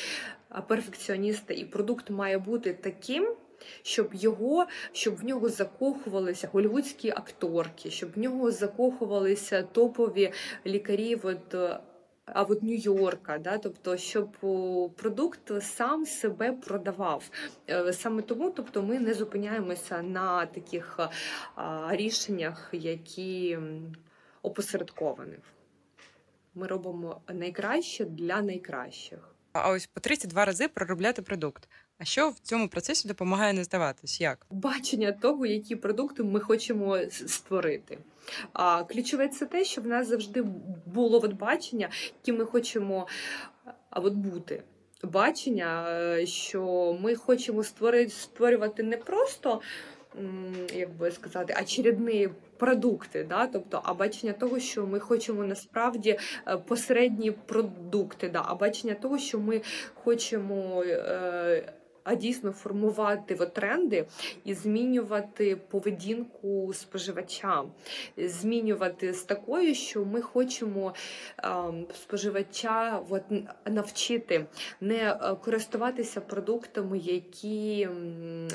[0.67, 3.37] перфекціоністи, і продукт має бути таким.
[3.83, 10.33] Щоб його, щоб в нього закохувалися голівудські акторки, щоб в нього закохувалися топові
[10.67, 11.81] лікарі от, е,
[12.25, 13.59] а от Нью-Йорка, да?
[13.59, 14.31] тобто, щоб
[14.97, 17.31] продукт сам себе продавав.
[17.71, 20.99] Е, Саме тому, тобто, ми не зупиняємося на таких
[21.91, 23.59] рішеннях, які
[24.43, 25.37] опосередковані.
[26.55, 29.35] Ми робимо найкраще для найкращих.
[29.53, 31.69] А ось по 32 рази проробляти продукт.
[32.01, 34.21] А що в цьому процесі допомагає не здаватись?
[34.21, 34.47] Як?
[34.51, 37.99] бачення того, які продукти ми хочемо створити.
[38.53, 40.45] А ключове це те, що в нас завжди
[40.87, 41.89] було от бачення,
[42.23, 43.07] які ми хочемо
[43.91, 44.63] а, от бути.
[45.03, 49.61] бачення, е, що ми хочемо створити створювати не просто.
[50.75, 53.47] Як би сказати, очередні продукти, да?
[53.47, 58.45] тобто, а бачення того, що ми хочемо насправді е, посередні продукти, да?
[58.47, 59.61] а бачення того, що ми
[59.95, 61.73] хочемо е,
[62.05, 64.07] а дійсно формувати тренди
[64.45, 67.65] і змінювати поведінку споживача,
[68.17, 70.95] змінювати з такою, що ми хочемо
[71.37, 73.23] а, споживача от,
[73.67, 74.47] навчити
[74.81, 77.89] не е, користуватися продуктами, які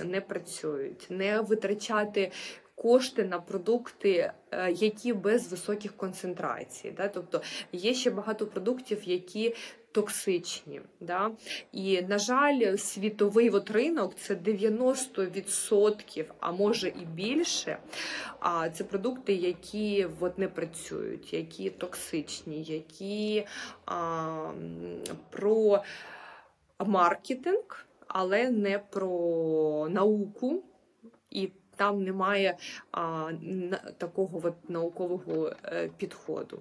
[0.04, 2.32] не працюють, не витрачати.
[2.78, 7.08] Кошти на продукти, е, які без високих концентрацій, Да?
[7.08, 9.56] тобто є ще багато продуктів, які
[9.96, 10.82] токсичні.
[11.00, 11.32] Да?
[11.72, 17.78] І, на жаль, світовий от ринок це 90%, а може і більше.
[18.40, 23.46] А це продукти, які от не працюють, які токсичні, які
[23.86, 24.52] а,
[25.30, 25.84] про
[26.80, 30.64] маркетинг, але не про науку.
[31.30, 32.58] І там немає
[32.92, 33.32] а,
[33.98, 36.60] такого от наукового е, підходу.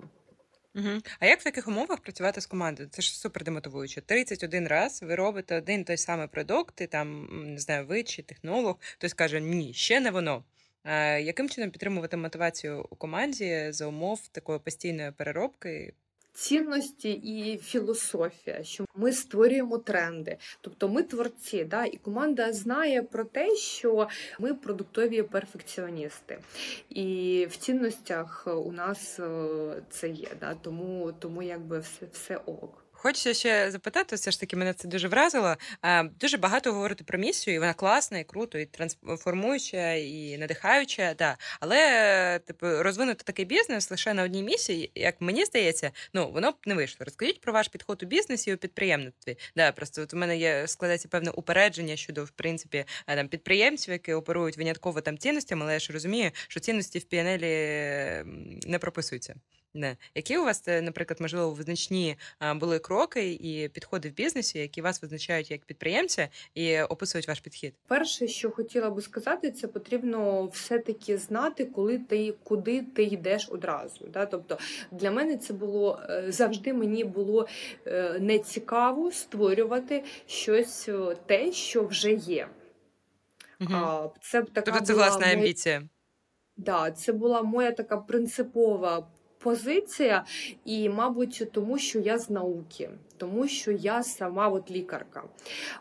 [0.75, 0.89] Угу.
[1.21, 2.89] А як в таких умовах працювати з командою?
[2.93, 4.01] Це ж супер демотивуюче.
[4.01, 8.77] 31 раз ви робите один той самий продукт, і там не знаю, ви чи технолог,
[8.81, 10.45] хтось каже, ні, ще не воно.
[10.83, 15.95] А, яким чином підтримувати мотивацію у команді за умов такої постійної переробки?
[16.35, 23.25] Цінності і філософія, що ми створюємо тренди, тобто ми творці, да, і команда знає про
[23.25, 26.39] те, що ми продуктові перфекціоністи,
[26.91, 30.29] і в цінностях у нас е, це є.
[30.41, 32.84] Да, Тому тому якби все, все ок.
[33.07, 35.57] Хочеться ще запитати, все ж таки мене це дуже вразило.
[36.21, 41.15] Дуже багато говорити про місію, і вона класна, і круто, і трансформуюча, і надихаюча.
[41.19, 41.37] Да.
[41.61, 46.55] Але типу, розвинути такий бізнес лише на одній місії, як мені здається, ну воно б
[46.67, 47.05] не вийшло.
[47.05, 49.37] Розкажіть про ваш підход у бізнесі і у підприємництві.
[49.57, 54.13] Да, Просто от у мене є складається певне упередження щодо в принципі там підприємців, які
[54.13, 57.45] оперують винятково там цінностями, але я ж розумію, що цінності в PNL
[58.69, 59.35] не прописуються.
[59.75, 59.97] Не.
[60.15, 62.17] Які у вас, е, наприклад, можливо, визначні
[62.55, 67.75] були кроки і підходи в бізнесі, які вас визначають як підприємця і описують ваш підхід?
[67.87, 74.07] Перше, що хотіла би сказати, це потрібно все-таки знати, коли ти куди ти йдеш одразу.
[74.07, 74.27] Да?
[74.27, 74.59] Тобто
[74.91, 77.49] для мене це було е, завжди мені було
[77.87, 78.41] е, не
[79.13, 80.89] створювати щось
[81.27, 82.49] те, що вже є.
[83.61, 84.13] Угу.
[84.21, 85.39] Це така тобто це власна моя...
[85.39, 85.83] амбіція.
[86.57, 89.07] Да, це була моя така принципова
[89.45, 90.25] позиція,
[90.65, 95.25] і, мабуть, тому що я з науки, тому що я сама от лікарка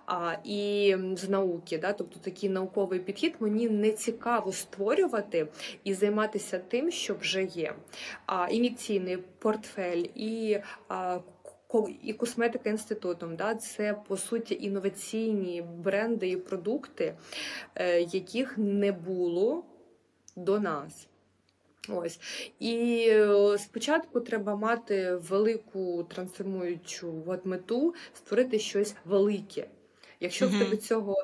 [0.05, 5.47] а, і з науки, да, тобто такий науковий підхід мені не цікаво створювати
[5.83, 7.73] і займатися тим, що вже є.
[8.25, 11.19] А, Ін'єкційний портфель і а,
[12.03, 17.13] і косметика інститутом, да, це по суті інноваційні бренди і продукти,
[17.75, 19.65] е, яких не було
[20.35, 21.07] до нас.
[21.89, 22.19] Ось
[22.59, 29.67] і е, спочатку треба мати велику трансформуючу от мету, створити щось велике.
[30.19, 31.15] Якщо в тебе цього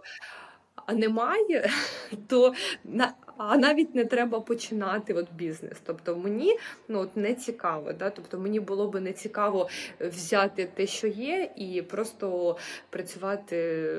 [0.93, 1.69] немає,
[2.27, 5.77] то на а навіть не треба починати от бізнес.
[5.83, 7.93] Тобто мені ну от не цікаво.
[7.93, 8.09] Да?
[8.09, 12.57] Тобто мені було би не цікаво взяти те, що є, і просто
[12.89, 13.89] працювати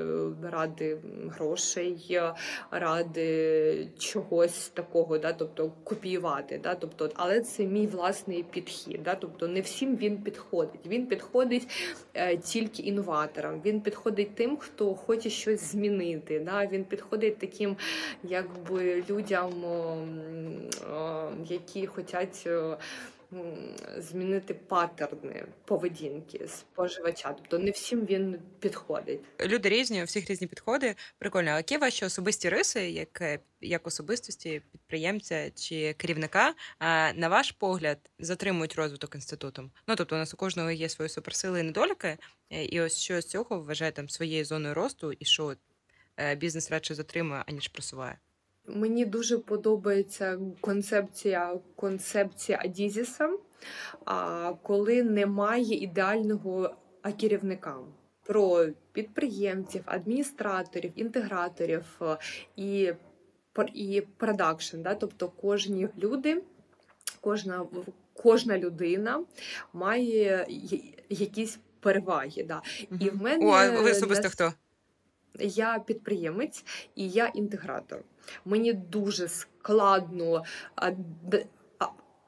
[0.42, 0.98] ради
[1.28, 2.20] грошей,
[2.70, 5.32] ради чогось такого, да?
[5.32, 6.60] тобто копіювати.
[6.62, 6.74] Да?
[6.74, 9.02] Тобто, але це мій власний підхід.
[9.02, 9.14] Да?
[9.14, 10.86] Тобто не всім він підходить.
[10.86, 11.68] Він підходить
[12.14, 13.60] е, тільки інноваторам.
[13.64, 16.40] Він підходить тим, хто хоче щось змінити.
[16.40, 16.66] Да?
[16.66, 17.76] Він підходить таким,
[18.22, 19.64] якби людям людям,
[21.48, 22.76] які хочуть е,
[23.98, 27.32] змінити паттерни поведінки споживача.
[27.32, 29.20] Тобто не всім він підходить.
[29.40, 30.94] Люди різні, у всіх різні підходи.
[31.18, 36.54] Прикольно, які ваші особисті риси, як е, як особистості підприємця чи керівника,
[37.14, 39.70] на ваш погляд, затримують розвиток інститутом?
[39.86, 42.18] Ну тобто, у нас у кожного є свої суперсили і недоліки,
[42.50, 45.54] е, і ось що з цього вважає там своєю зоною росту, і що
[46.36, 48.18] бізнес радше затримує аніж просуває.
[48.74, 53.30] Мені дуже подобається концепція концепція Адізіса,
[54.62, 56.74] коли немає ідеального
[57.20, 57.76] керівника.
[58.26, 61.84] Про підприємців, адміністраторів, інтеграторів
[62.56, 62.92] і
[63.74, 64.82] і продакшн.
[64.82, 64.94] Да?
[64.94, 66.42] Тобто кожні люди,
[67.20, 67.66] кожна
[68.14, 69.24] кожна людина
[69.72, 70.46] має
[71.08, 72.42] якісь переваги.
[72.42, 72.62] Да?
[73.00, 74.28] І в мене О, а ви особисто для...
[74.28, 74.52] хто?
[75.38, 76.64] Я підприємець
[76.94, 78.00] і я інтегратор.
[78.44, 80.44] Мені дуже складно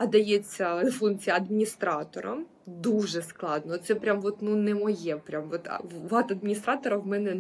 [0.06, 2.38] дається функція адміністратора.
[2.66, 3.78] Дуже складно.
[3.78, 5.16] Це прям от, ну не моє.
[5.16, 7.34] Прям от а, вад адміністратора в мене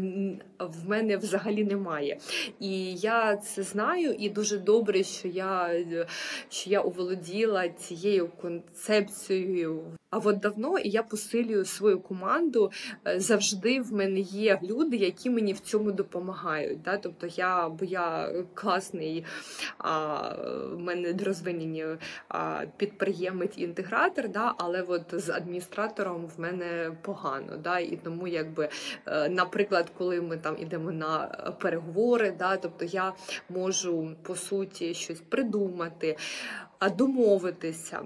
[0.58, 2.18] в мене взагалі немає.
[2.60, 5.70] І я це знаю, і дуже добре, що я,
[6.48, 9.82] що я оволоділа цією концепцією.
[10.12, 12.70] А от давно і я посилюю свою команду.
[13.06, 16.82] Е, Завжди в мене є люди, які мені в цьому допомагають.
[16.82, 16.96] Да?
[16.96, 19.24] Тобто я, бо я класний,
[19.78, 20.18] а,
[20.72, 21.86] в мене розвинені
[22.76, 24.54] підприємець-інтегратор, да?
[24.58, 27.56] але от з адміністратором в мене погано.
[27.56, 27.78] Да?
[27.78, 28.68] І тому, якби,
[29.06, 31.18] е, наприклад, коли ми там ідемо на
[31.60, 32.56] переговори, да?
[32.56, 33.12] тобто я
[33.48, 36.16] можу по суті щось придумати,
[36.96, 38.04] домовитися.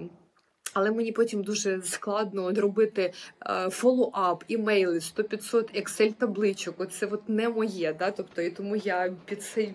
[0.73, 3.13] Але мені потім дуже складно робити
[3.49, 6.75] е, фоллоуап, імейли, 100-500 Excel табличок.
[6.77, 7.93] Оце от не моє.
[7.99, 8.11] Да?
[8.11, 9.73] Тобто, і тому я під цей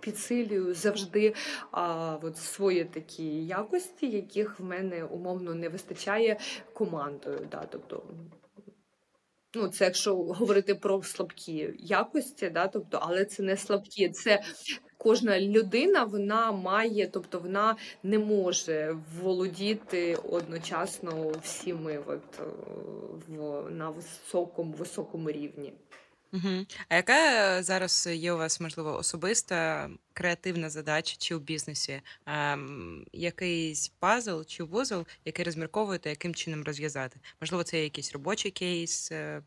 [0.00, 1.34] підсилюю завжди
[1.70, 6.38] а, от свої такі якості, яких в мене умовно не вистачає
[6.72, 7.48] командою.
[7.50, 7.64] Да?
[7.70, 8.02] Тобто,
[9.54, 12.68] ну, це якщо говорити про слабкі якості, да?
[12.68, 14.42] тобто, але це не слабкі, це
[14.98, 22.40] кожна людина вона має, тобто вона не може володіти одночасно всіми от,
[23.28, 25.72] в, на високому високому рівні.
[26.32, 26.66] Угу.
[26.88, 32.02] А яка зараз є у вас, можливо, особиста креативна задача чи у бізнесі?
[32.26, 37.20] Ем, якийсь пазл чи вузол, який розмірковуєте, яким чином розв'язати?
[37.40, 39.42] Можливо, це якийсь робочий кейс, е,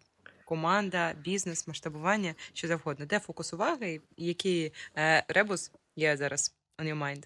[0.45, 3.05] команда, бізнес, масштабування, що завгодно.
[3.05, 7.23] Де фокус уваги і який е, ребус є зараз on your mind?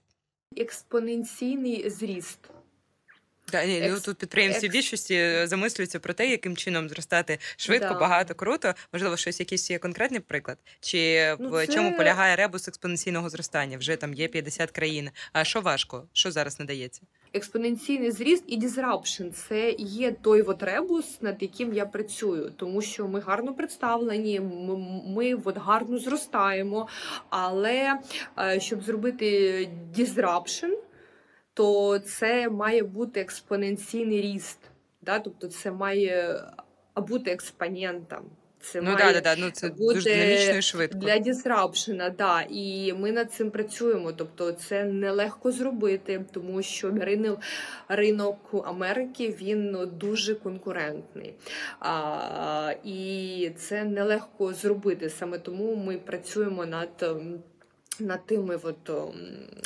[0.57, 2.39] Експоненційний зріст.
[3.51, 7.93] Да, ні, ну, тут підприємці в більшості е, замислюються про те, яким чином зростати швидко,
[7.93, 7.99] Да.
[7.99, 8.73] багато, круто.
[8.93, 13.77] Можливо, щось якийсь є конкретний приклад, чи Ну, в це- чому полягає ребус експоненційного зростання?
[13.77, 15.09] Вже там є 50 країн.
[15.33, 16.07] А що важко?
[16.13, 17.01] Що зараз надається?
[17.33, 23.07] Експоненційний зріст і disruption– це є той от ребус, над яким я працюю, тому що
[23.07, 24.39] ми гарно представлені,
[25.07, 26.87] ми, от гарно зростаємо.
[27.29, 27.99] Але
[28.39, 30.69] е, щоб зробити disruption,
[31.55, 34.59] то це має бути експоненційний ріст.
[35.01, 35.19] Да?
[35.19, 36.43] Тобто це має
[36.95, 38.25] бути експонентом.
[38.59, 39.35] Це Ну має да, да.
[39.39, 40.97] Ну це бути дуже динамічно і швидко.
[40.97, 44.11] для дізрапшена, да, і ми над цим працюємо.
[44.11, 47.39] Тобто це нелегко зробити, тому що ринок,
[47.87, 51.33] ринок Америки він дуже конкурентний.
[51.79, 55.09] А, і це нелегко зробити.
[55.09, 57.05] Саме тому ми працюємо над.
[57.99, 58.91] Над тими, от,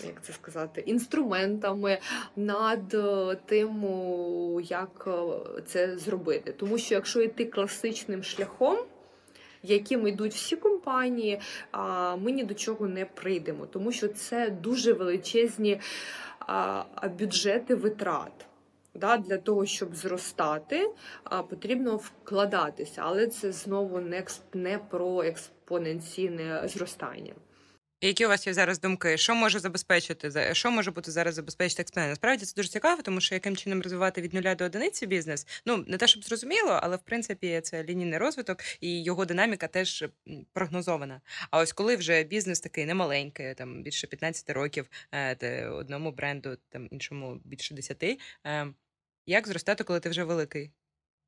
[0.06, 1.98] як це сказати, інструментами,
[2.36, 2.96] над
[3.46, 3.86] тим,
[4.64, 5.08] як
[5.66, 6.52] це зробити.
[6.52, 8.78] Тому що якщо йти класичним шляхом,
[9.64, 11.40] яким йдуть всі компанії,
[12.18, 15.80] ми ні до чого не прийдемо, тому що це дуже величезні
[17.20, 18.46] бюджети витрат.
[18.94, 20.90] Да, для того, щоб зростати,
[21.50, 24.02] потрібно вкладатися, але це знову
[24.54, 27.34] не про експоненційне зростання.
[28.02, 29.18] Які у вас є зараз думки?
[29.18, 32.12] Що може забезпечити за- що може бути зараз забезпечити експеримент?
[32.12, 35.48] Насправді це дуже цікаво, тому що яким чином розвивати від нуля до одиниці бізнес?
[35.66, 40.06] Ну не те, щоб зрозуміло, але в принципі це лінійний розвиток і його динаміка теж
[40.54, 41.22] прогнозована.
[41.52, 46.88] А ось коли вже бізнес такий немаленький, там більше 15 років, е, одному бренду, там
[46.92, 48.68] іншому більше 10, е,
[49.26, 50.72] як зростати, коли ти вже великий?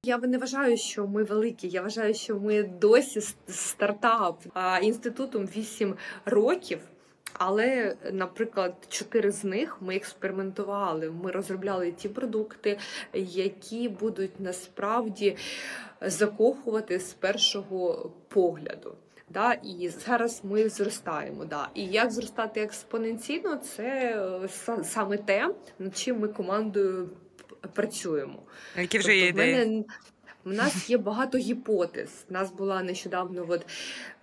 [0.06, 1.68] Я не вважаю, що ми великі.
[1.68, 4.44] Я вважаю, що ми досі стартап
[4.82, 5.96] інститутом 8
[6.26, 6.80] років.
[7.34, 11.12] Але, наприклад, чотири з них ми експериментували.
[11.24, 12.78] Ми розробляли ті продукти,
[13.14, 15.38] які будуть насправді
[16.02, 18.96] закохувати з першого погляду.
[19.30, 21.46] Да, і зараз ми зростаємо.
[21.46, 21.70] Да.
[21.74, 27.10] І як зростати експоненційно, це е, саме те, над чим ми командою
[27.74, 28.40] працюємо.
[28.78, 29.86] Які вже є Тобто в ідеї?
[30.46, 32.26] в нас є багато гіпотез.
[32.30, 33.66] У нас була нещодавно от,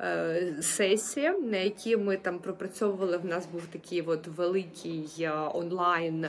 [0.01, 3.17] е, сесія, на якій ми там пропрацьовували.
[3.17, 6.27] В нас був такий от великий е, онлайн.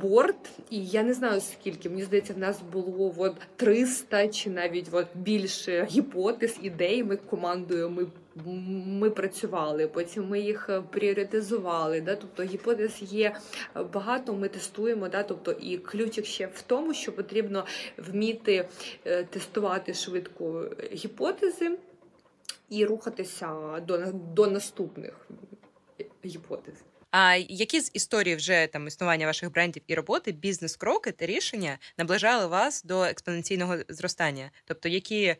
[0.00, 1.88] Борт, і я не знаю скільки.
[1.88, 7.04] Мені здається, в нас було от 300 чи навіть от більше гіпотез, ідей.
[7.04, 8.06] Ми командою ми,
[8.86, 9.88] ми працювали.
[9.88, 12.00] Потім ми їх е, пріоритизували.
[12.00, 12.16] Да?
[12.16, 13.36] Тобто гіпотез є
[13.92, 14.34] багато.
[14.34, 15.08] Ми тестуємо.
[15.08, 15.22] Да?
[15.22, 17.66] Тобто, і ключик ще в тому, що потрібно
[17.96, 18.68] вміти
[19.04, 21.78] е, тестувати швидко гіпотези
[22.68, 25.28] і рухатися до, до наступних
[26.24, 26.74] гіпотез.
[27.16, 32.46] А які з історій вже там існування ваших брендів і роботи, бізнес-кроки та рішення наближали
[32.46, 34.50] вас до експоненційного зростання?
[34.64, 35.36] Тобто, які е,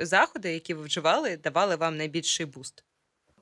[0.00, 2.84] заходи, які ви вживали, давали вам найбільший буст?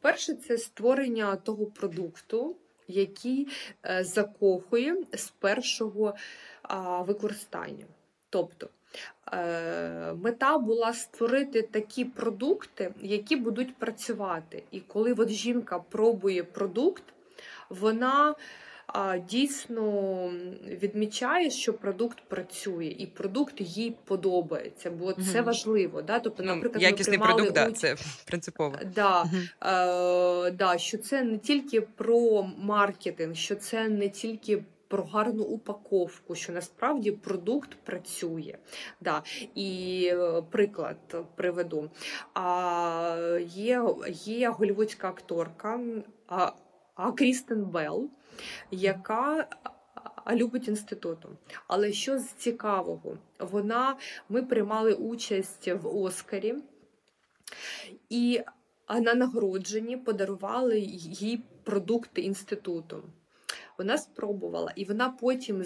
[0.01, 2.57] Перше, це створення того продукту,
[2.89, 3.49] який
[3.87, 6.15] е, закохує з першого
[7.01, 7.85] використання.
[8.31, 8.69] Тобто
[9.33, 14.63] е, мета була створити такі продукти, які будуть працювати.
[14.71, 17.03] І коли от жінка пробує продукт,
[17.69, 18.35] вона
[19.29, 19.83] дійсно
[20.67, 26.03] відмічає, що продукт працює, і продукт їй подобається, бо це важливо.
[26.03, 26.19] Да?
[26.19, 28.77] Тобто, ну, наприклад, якісний продукт, да, це принципово.
[28.95, 29.33] Да, угу.
[29.73, 34.65] е, да, Що це не тільки про маркетинг, що це не тільки.
[34.91, 38.55] Про гарну упаковку, що насправді продукт працює.
[39.01, 39.23] Да.
[39.55, 40.97] І е, приклад
[41.37, 41.91] приведу.
[42.35, 43.85] А, Є
[44.25, 45.81] є голівудська акторка
[46.29, 46.53] а
[47.17, 48.11] Крістен Белл,
[48.71, 49.49] яка
[50.33, 51.29] любить інституту.
[51.67, 53.97] Але що з цікавого, вона
[54.29, 56.55] ми приймали участь в Оскарі,
[58.11, 58.41] і
[58.89, 63.03] на нагородженні подарували їй продукти інституту
[63.79, 65.65] вона спробувала, і вона потім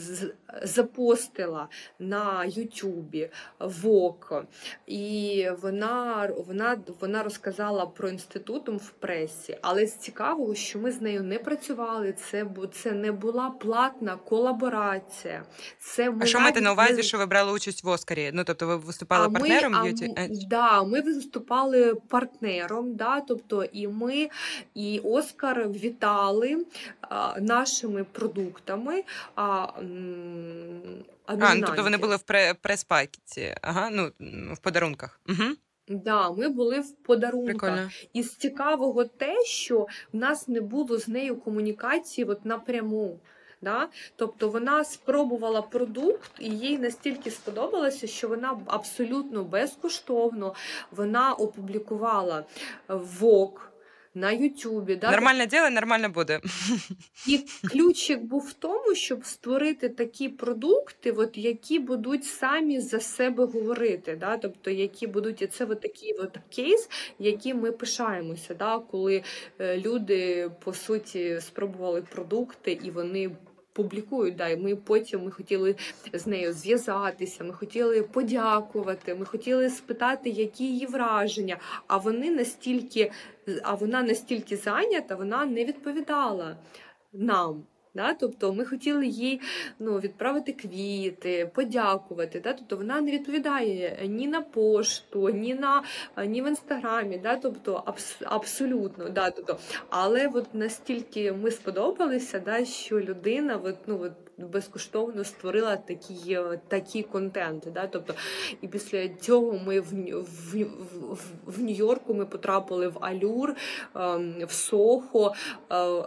[0.63, 4.45] запостила на Ютубі ВОК,
[4.87, 9.59] і вона вона, вона розказала про інститутом в пресі.
[9.63, 15.45] Але з цікавого, що ми з нею не працювали, це це не була платна колаборація.
[15.79, 18.31] Це ми А що маєте на увазі, що ви брали участь в Оскарі?
[18.35, 19.73] Ну тобто ви виступали а партнером?
[19.73, 24.29] Ми, а, е, да, ми виступали партнером, да, тобто і ми,
[24.75, 26.67] і Оскар вітали
[27.01, 27.02] а,
[27.41, 29.05] нашими продуктами.
[29.35, 29.43] А,
[31.27, 34.11] а, ну, тобто вони були в прес-пакеті, ага, ну,
[34.55, 35.21] в подарунках.
[35.29, 35.57] Угу.
[35.89, 37.61] Да, ми були в подарунках.
[37.61, 37.91] Прикольно.
[38.13, 43.21] І з цікавого те, що в нас не було з нею комунікації от напряму.
[43.63, 43.89] Да?
[44.17, 50.55] Тобто вона спробувала продукт, і їй настільки сподобалося, що вона абсолютно безкоштовно
[50.91, 52.45] вона опублікувала
[52.89, 53.72] ВОК
[54.15, 54.97] на Ютубі.
[54.97, 55.11] Да?
[55.11, 56.41] Нормальне діло, нормально буде.
[57.27, 63.45] І ключик був в тому, щоб створити такі продукти, от, які будуть самі за себе
[63.45, 64.17] говорити.
[64.21, 64.37] Да?
[64.37, 66.89] Тобто, які будуть і це от такий от кейс,
[67.19, 68.79] яким ми пишаємося, да?
[68.79, 69.23] коли
[69.59, 73.31] е, люди по суті спробували продукти і вони
[73.73, 74.37] публікують.
[74.37, 75.77] Да, і Ми потім ми хотіли
[76.13, 81.57] з нею зв'язатися, ми хотіли подякувати, ми хотіли спитати, які її враження.
[81.87, 83.13] А вони настільки,
[83.63, 86.57] а вона настільки зайнята, вона не відповідала
[87.13, 87.63] нам.
[87.95, 88.15] Да?
[88.15, 89.41] Тобто ми хотіли їй
[89.79, 92.41] ну, відправити квіти, подякувати.
[92.41, 92.53] Да?
[92.53, 95.83] Тобто вона не відповідає ні на пошту, ні на
[96.27, 97.19] ні в інстаграмі.
[97.19, 97.37] Да?
[97.37, 99.09] Тобто абс, абсолютно.
[99.09, 99.31] Да?
[99.31, 106.39] Тобто, Але от настільки ми сподобалися, да, що людина от, ну, от, безкоштовно створила такі
[106.69, 107.71] такі контенти.
[107.71, 107.87] Да?
[107.87, 108.15] Тобто,
[108.61, 110.65] І після цього ми в в,
[111.11, 113.55] в, в Нью-Йорку ми потрапили в Алюр,
[113.95, 115.35] ем, в Сохо.
[115.73, 116.05] Е,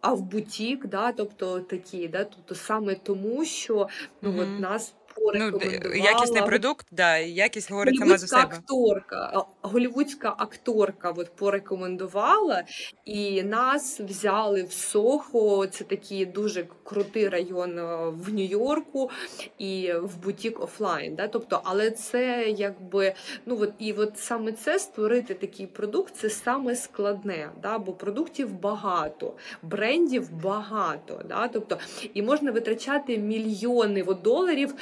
[0.00, 3.88] а в бутік, да, тобто такі, да, тобто саме тому, що
[4.22, 4.54] ну, mm-hmm.
[4.54, 4.94] от нас
[5.34, 5.60] Ну,
[5.94, 8.42] якісний продукт, да, якість говорить сама за себе.
[8.42, 12.64] акторка, голівудська акторка от порекомендувала,
[13.04, 15.66] і нас взяли в Сохо.
[15.66, 19.10] Це такий дуже крутий район в Нью-Йорку
[19.58, 21.14] і в бутік офлайн.
[21.14, 21.28] Да?
[21.28, 23.14] Тобто, але це якби
[23.46, 27.78] ну от і от саме це створити такий продукт, це саме складне, да?
[27.78, 31.22] бо продуктів багато, брендів багато.
[31.28, 31.48] Да?
[31.48, 31.78] Тобто,
[32.14, 34.74] і можна витрачати мільйони доларів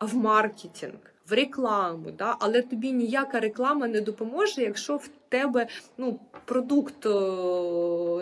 [0.00, 0.98] в маркетинг,
[1.28, 2.36] в рекламу, да?
[2.38, 5.66] але тобі ніяка реклама не допоможе, якщо в тебе
[5.98, 7.04] ну, продукт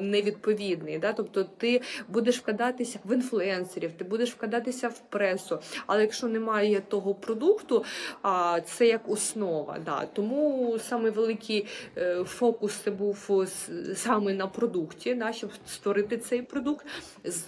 [0.03, 0.99] невідповідний.
[0.99, 1.13] Да?
[1.13, 5.59] Тобто ти будеш вкладатися в інфлюенсерів, ти будеш вкладатися в пресу.
[5.87, 7.85] Але якщо немає того продукту,
[8.23, 9.79] а це як основа.
[9.85, 10.07] Да?
[10.13, 11.67] Тому саме великий
[11.97, 13.47] е, фокус це був
[13.95, 15.33] саме на продукті, да?
[15.33, 16.87] щоб створити цей продукт.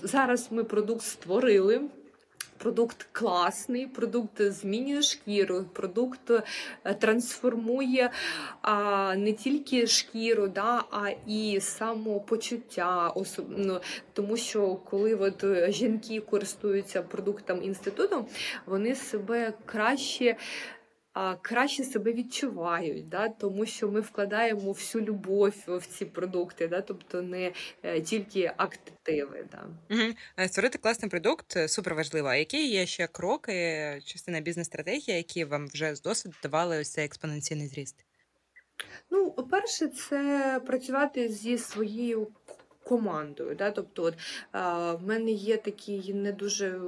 [0.02, 1.80] Зараз ми продукт створили.
[2.58, 8.10] Продукт класний, продукт змінює шкіру, продукт е, трансформує
[8.62, 13.08] а, не тільки шкіру, да, а і самопочуття.
[13.08, 13.80] Особливо,
[14.12, 18.26] тому що коли от е, жінки користуються продуктом інституту,
[18.66, 20.36] вони себе краще
[21.42, 23.28] краще себе відчувають, да?
[23.28, 26.80] тому що ми вкладаємо всю любов в ці продукти, да?
[26.80, 27.52] тобто не
[27.82, 29.46] е, тільки активи.
[29.52, 29.66] Да?
[29.90, 30.48] Угу.
[30.48, 32.28] Створити класний продукт е, супер важливо.
[32.28, 33.52] А які є ще кроки,
[34.04, 37.96] частина бізнес-стратегії, які вам вже з досвіду давали ось цей експоненційний зріст?
[39.10, 42.28] Ну, перше, це працювати зі своєю
[42.88, 43.54] командою.
[43.54, 43.70] Да?
[43.70, 44.14] Тобто, от,
[45.00, 46.80] в мене є такий не дуже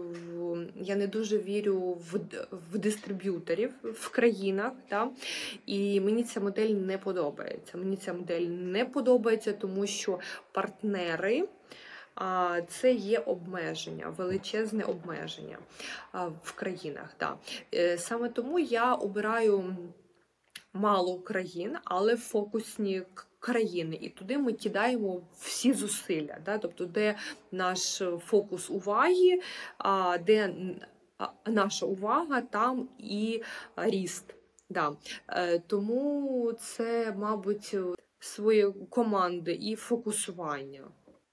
[0.77, 2.21] я не дуже вірю в
[2.73, 4.73] в дистриб'юторів в країнах.
[4.91, 5.09] Да?
[5.67, 7.79] І мені ця модель не подобається.
[7.79, 10.19] Мені ця модель не подобається, тому що
[10.53, 11.49] партнери
[12.69, 15.59] це є обмеження, величезне обмеження
[16.45, 17.15] в країнах.
[17.21, 17.37] Да.
[17.75, 19.77] Е, Саме тому я обираю
[20.73, 23.03] мало країн, але фокусні
[23.39, 23.99] країни.
[24.01, 26.39] І туди ми кидаємо всі зусилля.
[26.45, 26.59] Да?
[26.59, 27.17] Тобто, де
[27.53, 29.41] наш фокус уваги,
[29.79, 30.55] а, де
[31.47, 33.43] наша увага, там і
[33.77, 34.35] ріст.
[34.71, 34.93] Да.
[35.29, 37.77] Е, Тому це, мабуть,
[38.21, 40.85] свої команди і фокусування.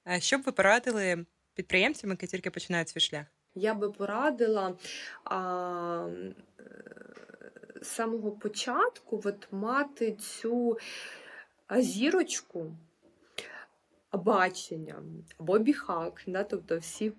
[0.03, 3.25] А що б ви порадили підприємцям, які тільки починають свій шлях?
[3.55, 4.77] Я би порадила
[5.23, 6.07] а,
[6.59, 10.77] е, з самого початку от, мати цю
[11.71, 12.71] зірочку
[14.13, 14.95] бачення
[15.39, 17.11] або біхак, да, тобто всі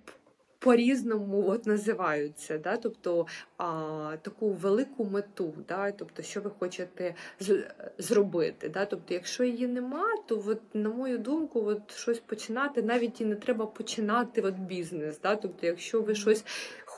[0.59, 3.27] по-різному от називаються, да, тобто
[3.59, 7.65] а, таку велику мету, да, тобто, що ви хочете з-
[7.99, 8.69] зробити.
[8.69, 13.25] Да, тобто, якщо її нема, то от, на мою думку, от, щось починати, навіть і
[13.25, 15.21] не треба починати от, бізнес.
[15.21, 16.45] Да, тобто, якщо ви щось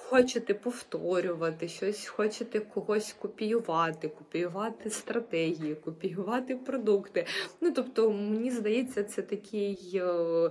[0.09, 7.27] хочете повторювати, щось хочете когось копіювати, копіювати стратегії, копіювати продукти.
[7.61, 10.51] Ну, тобто, мені здається, це такий, е,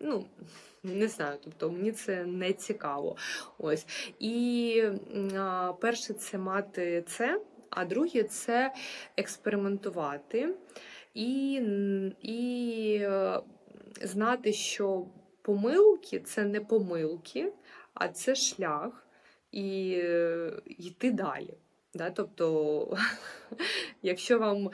[0.00, 0.24] ну.
[0.82, 3.16] Не знаю, тобто мені це не цікаво.
[3.58, 3.86] Ось.
[4.18, 4.82] І
[5.36, 7.40] а, перше це мати це,
[7.70, 8.74] а друге це
[9.16, 10.54] експериментувати
[11.14, 11.60] і,
[12.22, 13.40] і е,
[14.02, 15.06] знати, що
[15.42, 17.52] помилки це не помилки,
[17.96, 19.06] а це шлях,
[19.52, 21.54] і е, йти далі.
[21.96, 22.10] Да?
[22.10, 22.98] Тобто,
[24.02, 24.70] якщо вам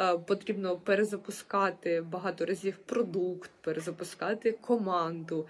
[0.00, 5.46] е, потрібно перезапускати багато разів продукт, перезапускати команду,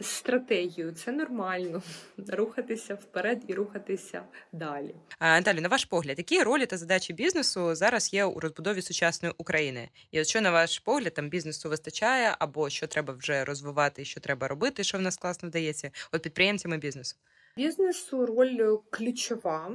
[0.00, 1.82] стратегію, це нормально.
[2.28, 4.94] Рухатися вперед і рухатися далі.
[5.18, 9.34] А, Далі, на ваш погляд, які ролі та задачі бізнесу зараз є у розбудові сучасної
[9.38, 9.88] України?
[10.10, 14.20] І от що на ваш погляд там бізнесу вистачає, або що треба вже розвивати, що
[14.20, 17.16] треба робити, що в нас класно вдається, от підприємцям і бізнесу?
[17.60, 19.72] Бізнесу роль ключова,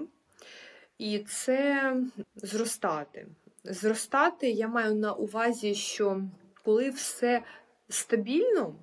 [0.98, 1.94] і це
[2.36, 3.28] зростати.
[3.64, 6.22] Зростати я маю на увазі, що
[6.64, 7.42] коли все
[7.90, 8.76] стабільно,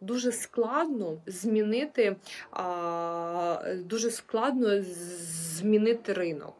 [0.00, 2.16] дуже складно змінити,
[2.50, 6.54] а, дуже складно змінити ринок.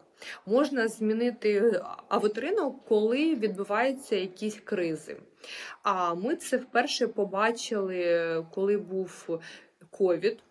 [0.46, 5.16] Можна змінити а ринок, коли відбуваються якісь кризи.
[5.82, 9.40] А ми це вперше побачили, коли був
[9.90, 10.42] ковід.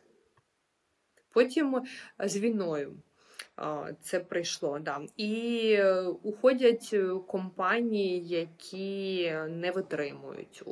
[1.31, 2.97] Потім е, з війною
[4.01, 4.79] це прийшло.
[4.79, 5.01] Да.
[5.17, 10.63] І е, уходять е, компанії, які не витримують.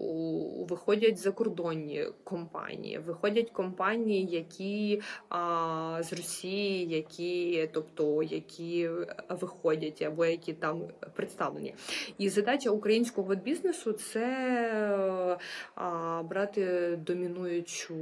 [0.70, 8.90] Виходять закордонні компанії, виходять компанії, які а, з Росії, які, тобто, які
[9.30, 10.84] виходять або які там
[11.16, 11.74] представлені.
[12.18, 15.38] І задача українського бізнесу це е,
[15.76, 17.96] а, брати домінуючу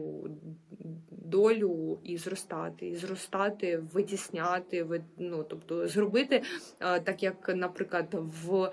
[1.28, 6.42] долю і зростати, і зростати, витісняти, ви- ну, тобто зробити
[6.80, 8.72] так, як, наприклад, в,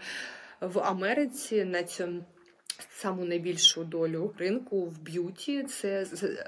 [0.61, 2.25] в Америці на цьому.
[2.91, 6.07] Саму найбільшу долю ринку в beauty це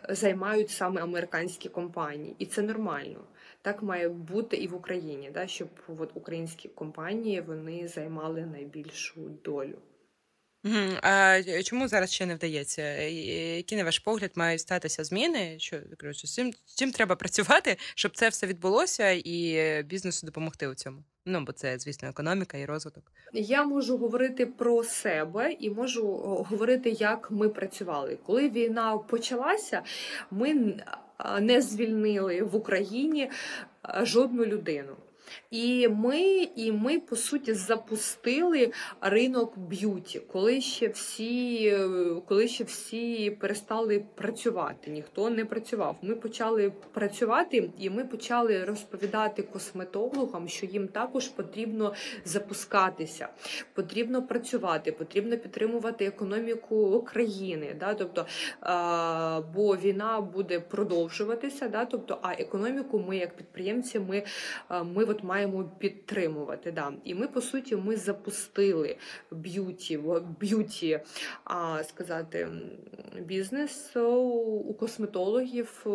[0.09, 3.25] займають саме американські компанії, і це нормально.
[3.63, 9.79] Так має бути і в Україні, да, щоб от українські компанії вони займали найбільшу долю.
[10.67, 10.97] Мгм.
[11.03, 12.83] А е, чому зараз ще не вдається?
[12.83, 13.11] Е,
[13.57, 15.55] Які, на ваш погляд, мають статися зміни?
[15.59, 20.27] Що коротше, з чим, з чим треба працювати, щоб це все відбулося, і е, бізнесу
[20.27, 20.99] допомогти у цьому?
[21.27, 23.13] Ну, бо це, звісно, економіка і розвиток.
[23.33, 26.07] Я можу говорити про себе і можу
[26.51, 28.19] говорити, як ми працювали.
[28.27, 29.83] Коли війна почалася,
[30.31, 30.75] ми
[31.41, 33.31] не звільнили в Україні
[34.03, 34.97] жодну людину.
[35.51, 41.77] І ми, і ми по суті запустили ринок beauty, коли ще всі,
[42.29, 44.91] коли ще всі перестали працювати.
[44.91, 45.97] Ніхто не працював.
[46.03, 53.29] Ми почали працювати, і ми почали розповідати косметологам, що їм також потрібно запускатися,
[53.75, 57.77] потрібно працювати, потрібно підтримувати економіку країни.
[57.81, 57.95] Да?
[57.95, 58.27] Тобто,
[58.61, 61.85] а, бо війна буде продовжуватися, да?
[61.85, 64.23] тобто, а економіку ми, як підприємці, ми,
[64.95, 66.73] ми от маємо підтримувати.
[66.73, 66.93] Да?
[67.05, 68.97] І ми, по суті, ми запустили
[69.31, 70.01] beauty,
[70.41, 71.01] beauty
[71.45, 72.49] а, сказати,
[73.21, 75.87] бізнес у косметологів,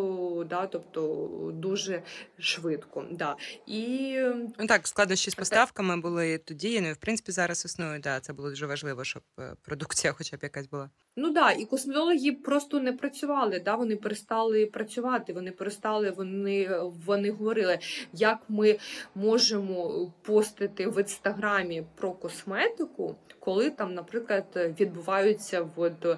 [0.49, 0.67] да?
[0.67, 2.01] тобто дуже
[2.39, 3.05] швидко.
[3.11, 3.35] Да.
[3.67, 4.17] І
[4.59, 8.03] Ну так, складнощі з поставками були тоді, ну і в принципі зараз існують.
[8.03, 10.89] Да, це було дуже важливо, щоб е, продукція, хоча б якась була.
[11.15, 13.59] Ну да, і косметологи просто не працювали.
[13.59, 15.33] Да, вони перестали працювати.
[15.33, 16.69] Вони перестали, вони
[17.05, 17.79] вони говорили,
[18.13, 18.77] як ми
[19.15, 24.45] можемо постити в інстаграмі про косметику, коли там, наприклад,
[24.79, 26.17] відбуваються от,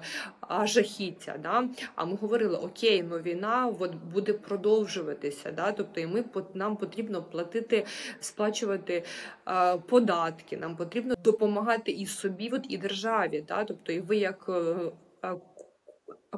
[0.64, 1.38] жахіття.
[1.42, 1.68] Да?
[1.94, 5.52] А ми говорили, окей, ну війна от, буде продовжуватися.
[5.52, 5.72] Да?
[5.72, 6.24] Тобто, і ми
[6.54, 7.86] нам потрібно платити,
[8.20, 9.04] сплачувати
[9.44, 10.56] а, податки.
[10.56, 13.44] Нам потрібно допомагати і собі, от, і державі.
[13.48, 13.64] Да?
[13.64, 14.90] Тобто, і ви як а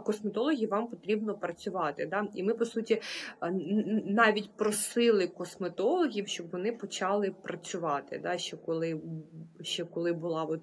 [0.05, 2.07] косметологи вам потрібно працювати.
[2.07, 2.29] Да?
[2.35, 3.03] І ми, по суті,
[4.05, 8.19] навіть просили косметологів, щоб вони почали працювати.
[8.19, 8.39] Да?
[8.39, 9.01] Ще коли
[9.61, 10.61] ще коли була от,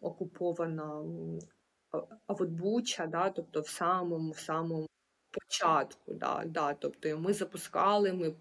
[0.00, 1.04] окупована
[2.26, 3.30] а от Буча, да?
[3.30, 4.86] тобто в самому в самому
[5.32, 6.14] початку.
[6.14, 6.42] Да?
[6.46, 6.74] Да?
[6.74, 8.34] Тобто ми запускали, ми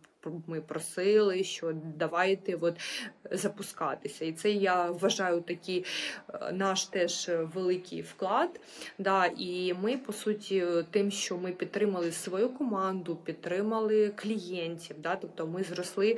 [0.48, 2.76] ми просили, що давайте от
[3.32, 4.26] запускатися.
[4.26, 5.86] І це я вважаю такий
[6.30, 8.60] е, наш теж великий вклад.
[8.98, 14.96] Да, І ми, по суті, тим, що ми підтримали свою команду, підтримали клієнтів.
[15.00, 16.18] Да, Тобто ми зросли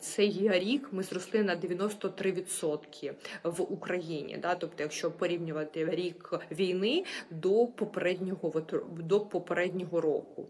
[0.00, 3.12] цей рік, ми зросли на 93%
[3.44, 4.38] в Україні.
[4.42, 8.62] Да, Тобто, якщо порівнювати рік війни до попереднього
[8.98, 10.46] до попереднього року.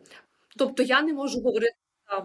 [0.57, 1.76] Тобто я не можу говорити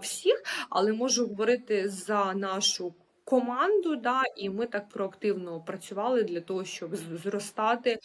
[0.02, 6.66] всіх, але можу говорити за нашу команду, да, і ми так проактивно працювали для того,
[6.66, 8.00] щоб зростати,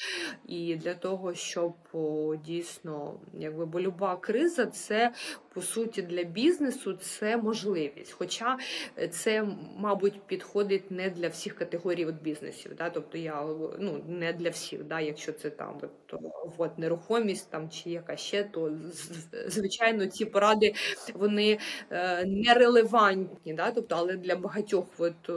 [0.47, 5.13] і для того, щоб о, дійсно, якби бо люба криза, це
[5.55, 8.13] по суті для бізнесу це можливість.
[8.13, 8.59] Хоча
[9.11, 12.73] це, мабуть, підходить не для всіх категорій от бізнесів.
[12.79, 12.91] Да?
[12.91, 13.43] Тобто я
[13.79, 16.23] ну не для всіх, да, якщо це там от,
[16.57, 18.73] от нерухомість там чи яка ще, то
[19.47, 20.75] звичайно ці поради
[21.15, 21.59] вони
[21.91, 23.71] е, нерелевантні, да?
[23.71, 25.31] тобто, але для багатьох от,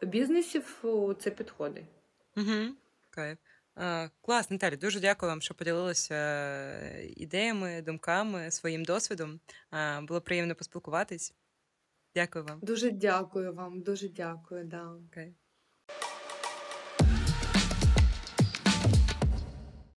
[0.00, 0.84] от бізнесів
[1.18, 1.84] це підходить.
[2.36, 2.74] Угу.
[3.10, 3.38] Кайф.
[4.20, 9.40] Клас, Наталі, дуже дякую вам, що поділилися е, ідеями, думками, своїм досвідом.
[10.02, 11.34] Було приємно поспілкуватись.
[12.14, 12.60] Дякую вам.
[12.62, 14.64] Дуже дякую вам, дуже дякую.
[14.64, 14.92] Да.
[15.10, 15.34] Окей.